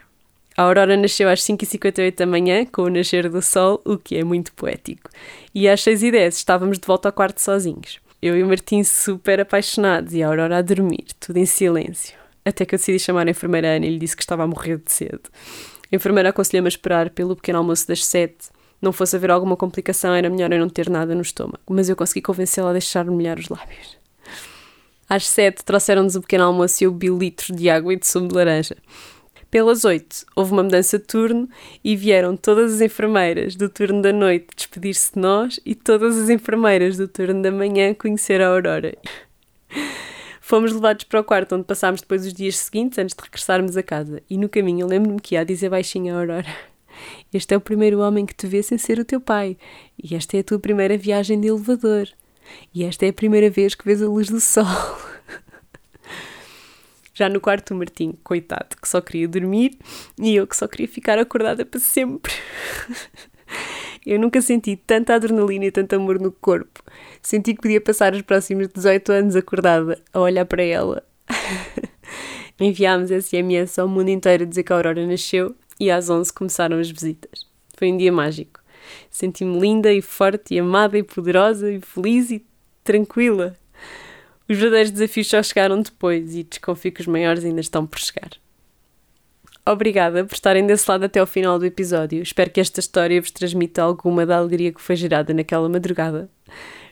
A 0.54 0.64
Aurora 0.64 0.96
nasceu 0.96 1.28
às 1.28 1.40
5h58 1.42 2.16
da 2.16 2.26
manhã, 2.26 2.66
com 2.66 2.82
o 2.82 2.90
nascer 2.90 3.30
do 3.30 3.40
sol, 3.40 3.80
o 3.84 3.96
que 3.96 4.16
é 4.16 4.24
muito 4.24 4.52
poético. 4.52 5.08
E 5.54 5.68
às 5.68 5.80
6h10 5.82 6.28
estávamos 6.28 6.78
de 6.78 6.86
volta 6.86 7.08
ao 7.08 7.12
quarto 7.12 7.40
sozinhos. 7.40 8.00
Eu 8.20 8.36
e 8.36 8.42
o 8.42 8.46
Martim 8.48 8.82
super 8.82 9.40
apaixonados 9.40 10.12
e 10.12 10.22
a 10.22 10.26
Aurora 10.26 10.58
a 10.58 10.62
dormir, 10.62 11.06
tudo 11.20 11.36
em 11.36 11.46
silêncio. 11.46 12.18
Até 12.44 12.64
que 12.64 12.74
eu 12.74 12.78
decidi 12.78 12.98
chamar 12.98 13.26
a 13.26 13.30
enfermeira 13.30 13.76
Ana 13.76 13.86
e 13.86 13.90
lhe 13.90 13.98
disse 13.98 14.16
que 14.16 14.22
estava 14.22 14.44
a 14.44 14.46
morrer 14.46 14.78
de 14.78 14.92
sede. 14.92 15.22
A 15.90 15.96
enfermeira 15.96 16.30
aconselhou-me 16.30 16.66
a 16.66 16.68
esperar 16.68 17.10
pelo 17.10 17.36
pequeno 17.36 17.58
almoço 17.58 17.86
das 17.88 18.04
7. 18.04 18.34
Não 18.80 18.92
fosse 18.92 19.16
haver 19.16 19.30
alguma 19.30 19.56
complicação, 19.56 20.14
era 20.14 20.30
melhor 20.30 20.52
eu 20.52 20.60
não 20.60 20.68
ter 20.68 20.88
nada 20.88 21.14
no 21.14 21.22
estômago. 21.22 21.60
Mas 21.68 21.88
eu 21.88 21.96
consegui 21.96 22.22
convencê-la 22.22 22.70
a 22.70 22.72
deixar-me 22.72 23.10
molhar 23.10 23.38
os 23.38 23.48
lábios. 23.48 23.98
Às 25.08 25.26
7 25.26 25.64
trouxeram-nos 25.64 26.16
o 26.16 26.20
pequeno 26.20 26.44
almoço 26.44 26.82
e 26.82 26.86
eu 26.86 26.92
bebi 26.92 27.16
litros 27.18 27.56
de 27.56 27.70
água 27.70 27.94
e 27.94 27.96
de 27.96 28.06
sumo 28.06 28.28
de 28.28 28.34
laranja. 28.34 28.76
Pelas 29.50 29.86
oito, 29.86 30.26
houve 30.36 30.52
uma 30.52 30.62
mudança 30.62 30.98
de 30.98 31.06
turno 31.06 31.48
e 31.82 31.96
vieram 31.96 32.36
todas 32.36 32.74
as 32.74 32.80
enfermeiras 32.82 33.56
do 33.56 33.70
turno 33.70 34.02
da 34.02 34.12
noite 34.12 34.48
despedir-se 34.54 35.14
de 35.14 35.20
nós 35.20 35.58
e 35.64 35.74
todas 35.74 36.18
as 36.18 36.28
enfermeiras 36.28 36.98
do 36.98 37.08
turno 37.08 37.40
da 37.40 37.50
manhã 37.50 37.94
conhecer 37.94 38.42
a 38.42 38.48
Aurora. 38.48 38.94
Fomos 40.48 40.72
levados 40.72 41.04
para 41.04 41.20
o 41.20 41.24
quarto 41.24 41.54
onde 41.54 41.64
passámos 41.64 42.00
depois 42.00 42.24
os 42.24 42.32
dias 42.32 42.56
seguintes 42.56 42.98
antes 42.98 43.14
de 43.14 43.22
regressarmos 43.22 43.76
a 43.76 43.82
casa. 43.82 44.22
E 44.30 44.38
no 44.38 44.48
caminho 44.48 44.86
lembro-me 44.86 45.20
que 45.20 45.34
ia 45.34 45.44
dizer 45.44 45.68
baixinho 45.68 46.14
a 46.14 46.20
Aurora: 46.20 46.56
Este 47.30 47.52
é 47.52 47.56
o 47.58 47.60
primeiro 47.60 48.00
homem 48.00 48.24
que 48.24 48.34
te 48.34 48.46
vê 48.46 48.62
sem 48.62 48.78
ser 48.78 48.98
o 48.98 49.04
teu 49.04 49.20
pai. 49.20 49.58
E 50.02 50.16
esta 50.16 50.38
é 50.38 50.40
a 50.40 50.42
tua 50.42 50.58
primeira 50.58 50.96
viagem 50.96 51.38
de 51.38 51.48
elevador. 51.48 52.08
E 52.74 52.82
esta 52.82 53.04
é 53.04 53.10
a 53.10 53.12
primeira 53.12 53.50
vez 53.50 53.74
que 53.74 53.84
vês 53.84 54.02
a 54.02 54.06
luz 54.06 54.30
do 54.30 54.40
sol. 54.40 54.64
Já 57.12 57.28
no 57.28 57.42
quarto, 57.42 57.74
o 57.74 57.76
Martim, 57.76 58.14
coitado, 58.24 58.74
que 58.80 58.88
só 58.88 59.02
queria 59.02 59.28
dormir 59.28 59.76
e 60.18 60.34
eu 60.34 60.46
que 60.46 60.56
só 60.56 60.66
queria 60.66 60.88
ficar 60.88 61.18
acordada 61.18 61.66
para 61.66 61.78
sempre. 61.78 62.32
Eu 64.08 64.18
nunca 64.18 64.40
senti 64.40 64.74
tanta 64.74 65.16
adrenalina 65.16 65.66
e 65.66 65.70
tanto 65.70 65.94
amor 65.94 66.18
no 66.18 66.32
corpo. 66.32 66.82
Senti 67.20 67.52
que 67.52 67.60
podia 67.60 67.78
passar 67.78 68.14
os 68.14 68.22
próximos 68.22 68.66
18 68.68 69.12
anos 69.12 69.36
acordada 69.36 70.02
a 70.14 70.18
olhar 70.18 70.46
para 70.46 70.62
ela. 70.62 71.04
Enviámos 72.58 73.10
SMS 73.10 73.78
ao 73.78 73.86
mundo 73.86 74.08
inteiro 74.08 74.44
a 74.44 74.46
dizer 74.46 74.62
que 74.62 74.72
a 74.72 74.76
Aurora 74.76 75.06
nasceu 75.06 75.54
e 75.78 75.90
às 75.90 76.08
11 76.08 76.32
começaram 76.32 76.78
as 76.78 76.90
visitas. 76.90 77.46
Foi 77.76 77.92
um 77.92 77.98
dia 77.98 78.10
mágico. 78.10 78.60
Senti-me 79.10 79.60
linda 79.60 79.92
e 79.92 80.00
forte 80.00 80.54
e 80.54 80.58
amada 80.58 80.96
e 80.96 81.02
poderosa 81.02 81.70
e 81.70 81.78
feliz 81.78 82.30
e 82.30 82.42
tranquila. 82.82 83.58
Os 84.48 84.56
verdadeiros 84.56 84.90
desafios 84.90 85.28
só 85.28 85.42
chegaram 85.42 85.82
depois 85.82 86.34
e 86.34 86.44
desconfio 86.44 86.92
que 86.92 87.02
os 87.02 87.06
maiores 87.06 87.44
ainda 87.44 87.60
estão 87.60 87.86
por 87.86 87.98
chegar. 87.98 88.30
Obrigada 89.70 90.24
por 90.24 90.32
estarem 90.32 90.66
desse 90.66 90.90
lado 90.90 91.04
até 91.04 91.20
ao 91.20 91.26
final 91.26 91.58
do 91.58 91.66
episódio. 91.66 92.22
Espero 92.22 92.48
que 92.48 92.58
esta 92.58 92.80
história 92.80 93.20
vos 93.20 93.30
transmita 93.30 93.82
alguma 93.82 94.24
da 94.24 94.38
alegria 94.38 94.72
que 94.72 94.80
foi 94.80 94.96
gerada 94.96 95.34
naquela 95.34 95.68
madrugada. 95.68 96.30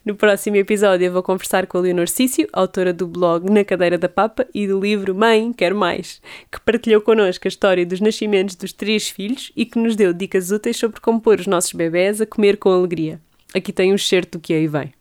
No 0.05 0.15
próximo 0.15 0.57
episódio 0.57 1.11
vou 1.11 1.23
conversar 1.23 1.67
com 1.67 1.79
a 1.79 1.81
Leonor 1.81 2.07
Cício, 2.07 2.47
autora 2.53 2.93
do 2.93 3.07
blog 3.07 3.51
Na 3.51 3.65
Cadeira 3.65 3.97
da 3.97 4.11
Papa 4.11 4.47
e 4.55 4.67
do 4.67 4.79
livro 4.79 5.15
Mãe, 5.15 5.55
Quero 5.55 5.75
Mais, 5.75 6.21
que 6.53 6.61
partilhou 6.61 7.01
connosco 7.01 7.47
a 7.47 7.49
história 7.49 7.87
dos 7.87 8.01
nascimentos 8.01 8.55
dos 8.55 8.75
três 8.75 9.09
filhos 9.09 9.51
e 9.57 9.65
que 9.65 9.79
nos 9.79 9.97
deu 9.97 10.13
dicas 10.13 10.51
úteis 10.51 10.77
sobre 10.77 11.01
como 11.01 11.19
pôr 11.19 11.41
os 11.41 11.47
nossos 11.47 11.73
bebés 11.73 12.21
a 12.21 12.27
comer 12.27 12.59
com 12.59 12.69
alegria. 12.69 13.19
Aqui 13.55 13.73
tem 13.73 13.95
um 13.95 13.99
certo 13.99 14.33
do 14.33 14.41
que 14.43 14.53
aí 14.53 14.69
vem. 14.69 14.93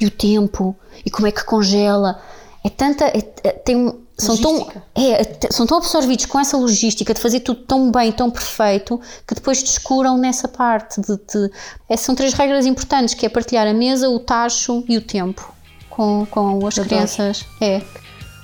e 0.00 0.06
o 0.06 0.10
tempo 0.10 0.76
e 1.04 1.10
como 1.10 1.26
é 1.26 1.32
que 1.32 1.44
congela. 1.44 2.20
É 2.68 2.70
tanta. 2.70 3.06
É, 3.06 3.24
é, 3.44 3.52
tem, 3.52 3.94
são, 4.18 4.36
tão, 4.36 4.68
é, 4.94 5.48
são 5.50 5.66
tão 5.66 5.78
absorvidos 5.78 6.26
com 6.26 6.38
essa 6.38 6.54
logística 6.56 7.14
de 7.14 7.20
fazer 7.20 7.40
tudo 7.40 7.62
tão 7.62 7.90
bem, 7.90 8.12
tão 8.12 8.30
perfeito, 8.30 9.00
que 9.26 9.34
depois 9.34 9.62
descuram 9.62 10.18
nessa 10.18 10.46
parte. 10.46 11.00
De, 11.00 11.16
de 11.16 11.50
é, 11.88 11.96
são 11.96 12.14
três 12.14 12.34
regras 12.34 12.66
importantes, 12.66 13.14
que 13.14 13.24
é 13.24 13.28
partilhar 13.30 13.66
a 13.66 13.72
mesa, 13.72 14.10
o 14.10 14.18
tacho 14.18 14.84
e 14.86 14.98
o 14.98 15.00
tempo 15.00 15.50
com, 15.88 16.26
com 16.30 16.66
as 16.66 16.78
crianças. 16.78 17.46
É. 17.58 17.80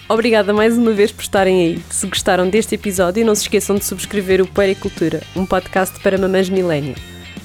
Obrigada 0.08 0.54
mais 0.54 0.78
uma 0.78 0.92
vez 0.92 1.12
por 1.12 1.22
estarem 1.22 1.60
aí. 1.60 1.84
Se 1.90 2.06
gostaram 2.06 2.48
deste 2.48 2.74
episódio, 2.76 3.26
não 3.26 3.34
se 3.34 3.42
esqueçam 3.42 3.76
de 3.76 3.84
subscrever 3.84 4.40
o 4.40 4.46
Puericultura, 4.46 5.22
um 5.36 5.44
podcast 5.44 6.00
para 6.00 6.16
mamães 6.16 6.48
milênio. 6.48 6.94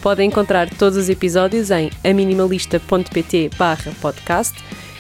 Podem 0.02 0.30
encontrar 0.30 0.70
todos 0.70 0.98
os 0.98 1.10
episódios 1.10 1.72
em 1.72 1.90
aminimalista.pt 2.06 3.50
podcast, 4.02 4.56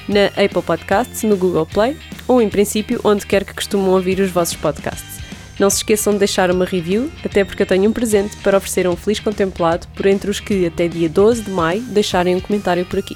na 0.09 0.25
Apple 0.43 0.61
Podcasts, 0.61 1.23
no 1.23 1.37
Google 1.37 1.65
Play 1.65 1.95
ou, 2.27 2.41
em 2.41 2.49
princípio, 2.49 2.99
onde 3.03 3.25
quer 3.25 3.45
que 3.45 3.53
costumam 3.53 3.91
ouvir 3.91 4.19
os 4.19 4.31
vossos 4.31 4.55
podcasts. 4.55 5.19
Não 5.59 5.69
se 5.69 5.77
esqueçam 5.77 6.13
de 6.13 6.19
deixar 6.19 6.49
uma 6.51 6.65
review, 6.65 7.11
até 7.23 7.43
porque 7.43 7.63
eu 7.63 7.67
tenho 7.67 7.89
um 7.89 7.93
presente 7.93 8.35
para 8.37 8.57
oferecer 8.57 8.85
a 8.87 8.89
um 8.89 8.95
feliz 8.95 9.19
contemplado 9.19 9.87
por 9.89 10.05
entre 10.05 10.31
os 10.31 10.39
que, 10.39 10.65
até 10.65 10.87
dia 10.87 11.09
12 11.09 11.43
de 11.43 11.51
maio, 11.51 11.81
deixarem 11.81 12.35
um 12.35 12.39
comentário 12.39 12.85
por 12.85 12.99
aqui. 12.99 13.15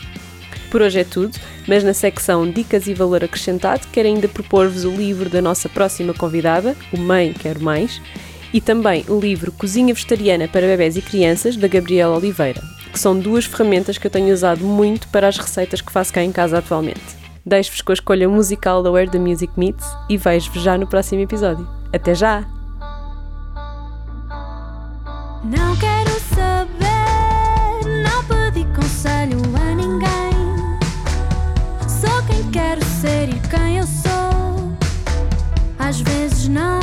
Por 0.70 0.82
hoje 0.82 1.00
é 1.00 1.04
tudo, 1.04 1.38
mas 1.68 1.84
na 1.84 1.94
secção 1.94 2.50
Dicas 2.50 2.88
e 2.88 2.94
Valor 2.94 3.24
Acrescentado 3.24 3.88
quero 3.92 4.08
ainda 4.08 4.28
propor-vos 4.28 4.84
o 4.84 4.92
livro 4.92 5.30
da 5.30 5.42
nossa 5.42 5.70
próxima 5.70 6.14
convidada, 6.14 6.76
o 6.92 6.98
Mãe 6.98 7.32
Quero 7.32 7.62
Mais, 7.62 8.02
e 8.52 8.60
também 8.60 9.06
o 9.08 9.20
livro 9.20 9.52
Cozinha 9.52 9.94
Vegetariana 9.94 10.48
para 10.48 10.68
Bebés 10.68 10.98
e 10.98 11.02
Crianças, 11.02 11.56
da 11.56 11.68
Gabriela 11.68 12.18
Oliveira, 12.18 12.62
que 12.94 13.00
são 13.00 13.18
duas 13.18 13.46
ferramentas 13.46 13.98
que 13.98 14.06
eu 14.06 14.12
tenho 14.12 14.32
usado 14.32 14.64
muito 14.64 15.08
para 15.08 15.28
as 15.28 15.38
receitas 15.38 15.82
que 15.82 15.92
faço 15.92 16.14
cá 16.14 16.24
em 16.24 16.32
casa 16.32 16.60
atualmente. 16.60 17.02
Deixo-vos 17.44 17.82
com 17.82 17.92
a 17.92 17.96
escolha 17.96 18.30
musical 18.30 18.84
da 18.84 18.92
Where 18.92 19.10
the 19.10 19.18
Music 19.18 19.52
Meets 19.58 19.86
e 20.08 20.16
vejo-vos 20.16 20.62
já 20.62 20.78
no 20.78 20.86
próximo 20.86 21.20
episódio. 21.22 21.68
Até 21.92 22.14
já! 22.14 22.42
Não 25.44 25.76
quero 25.76 26.12
saber, 26.36 28.04
não 28.04 28.24
pedi 28.26 28.64
conselho 28.76 29.42
a 29.58 29.76
ninguém. 29.76 30.80
Sou 31.90 32.24
quem 32.28 32.50
quero 32.52 32.86
ser 32.86 33.28
e 33.28 33.40
quem 33.50 33.80
eu 33.80 33.88
sou. 33.88 34.72
Às 35.80 36.00
vezes 36.00 36.48
não. 36.48 36.83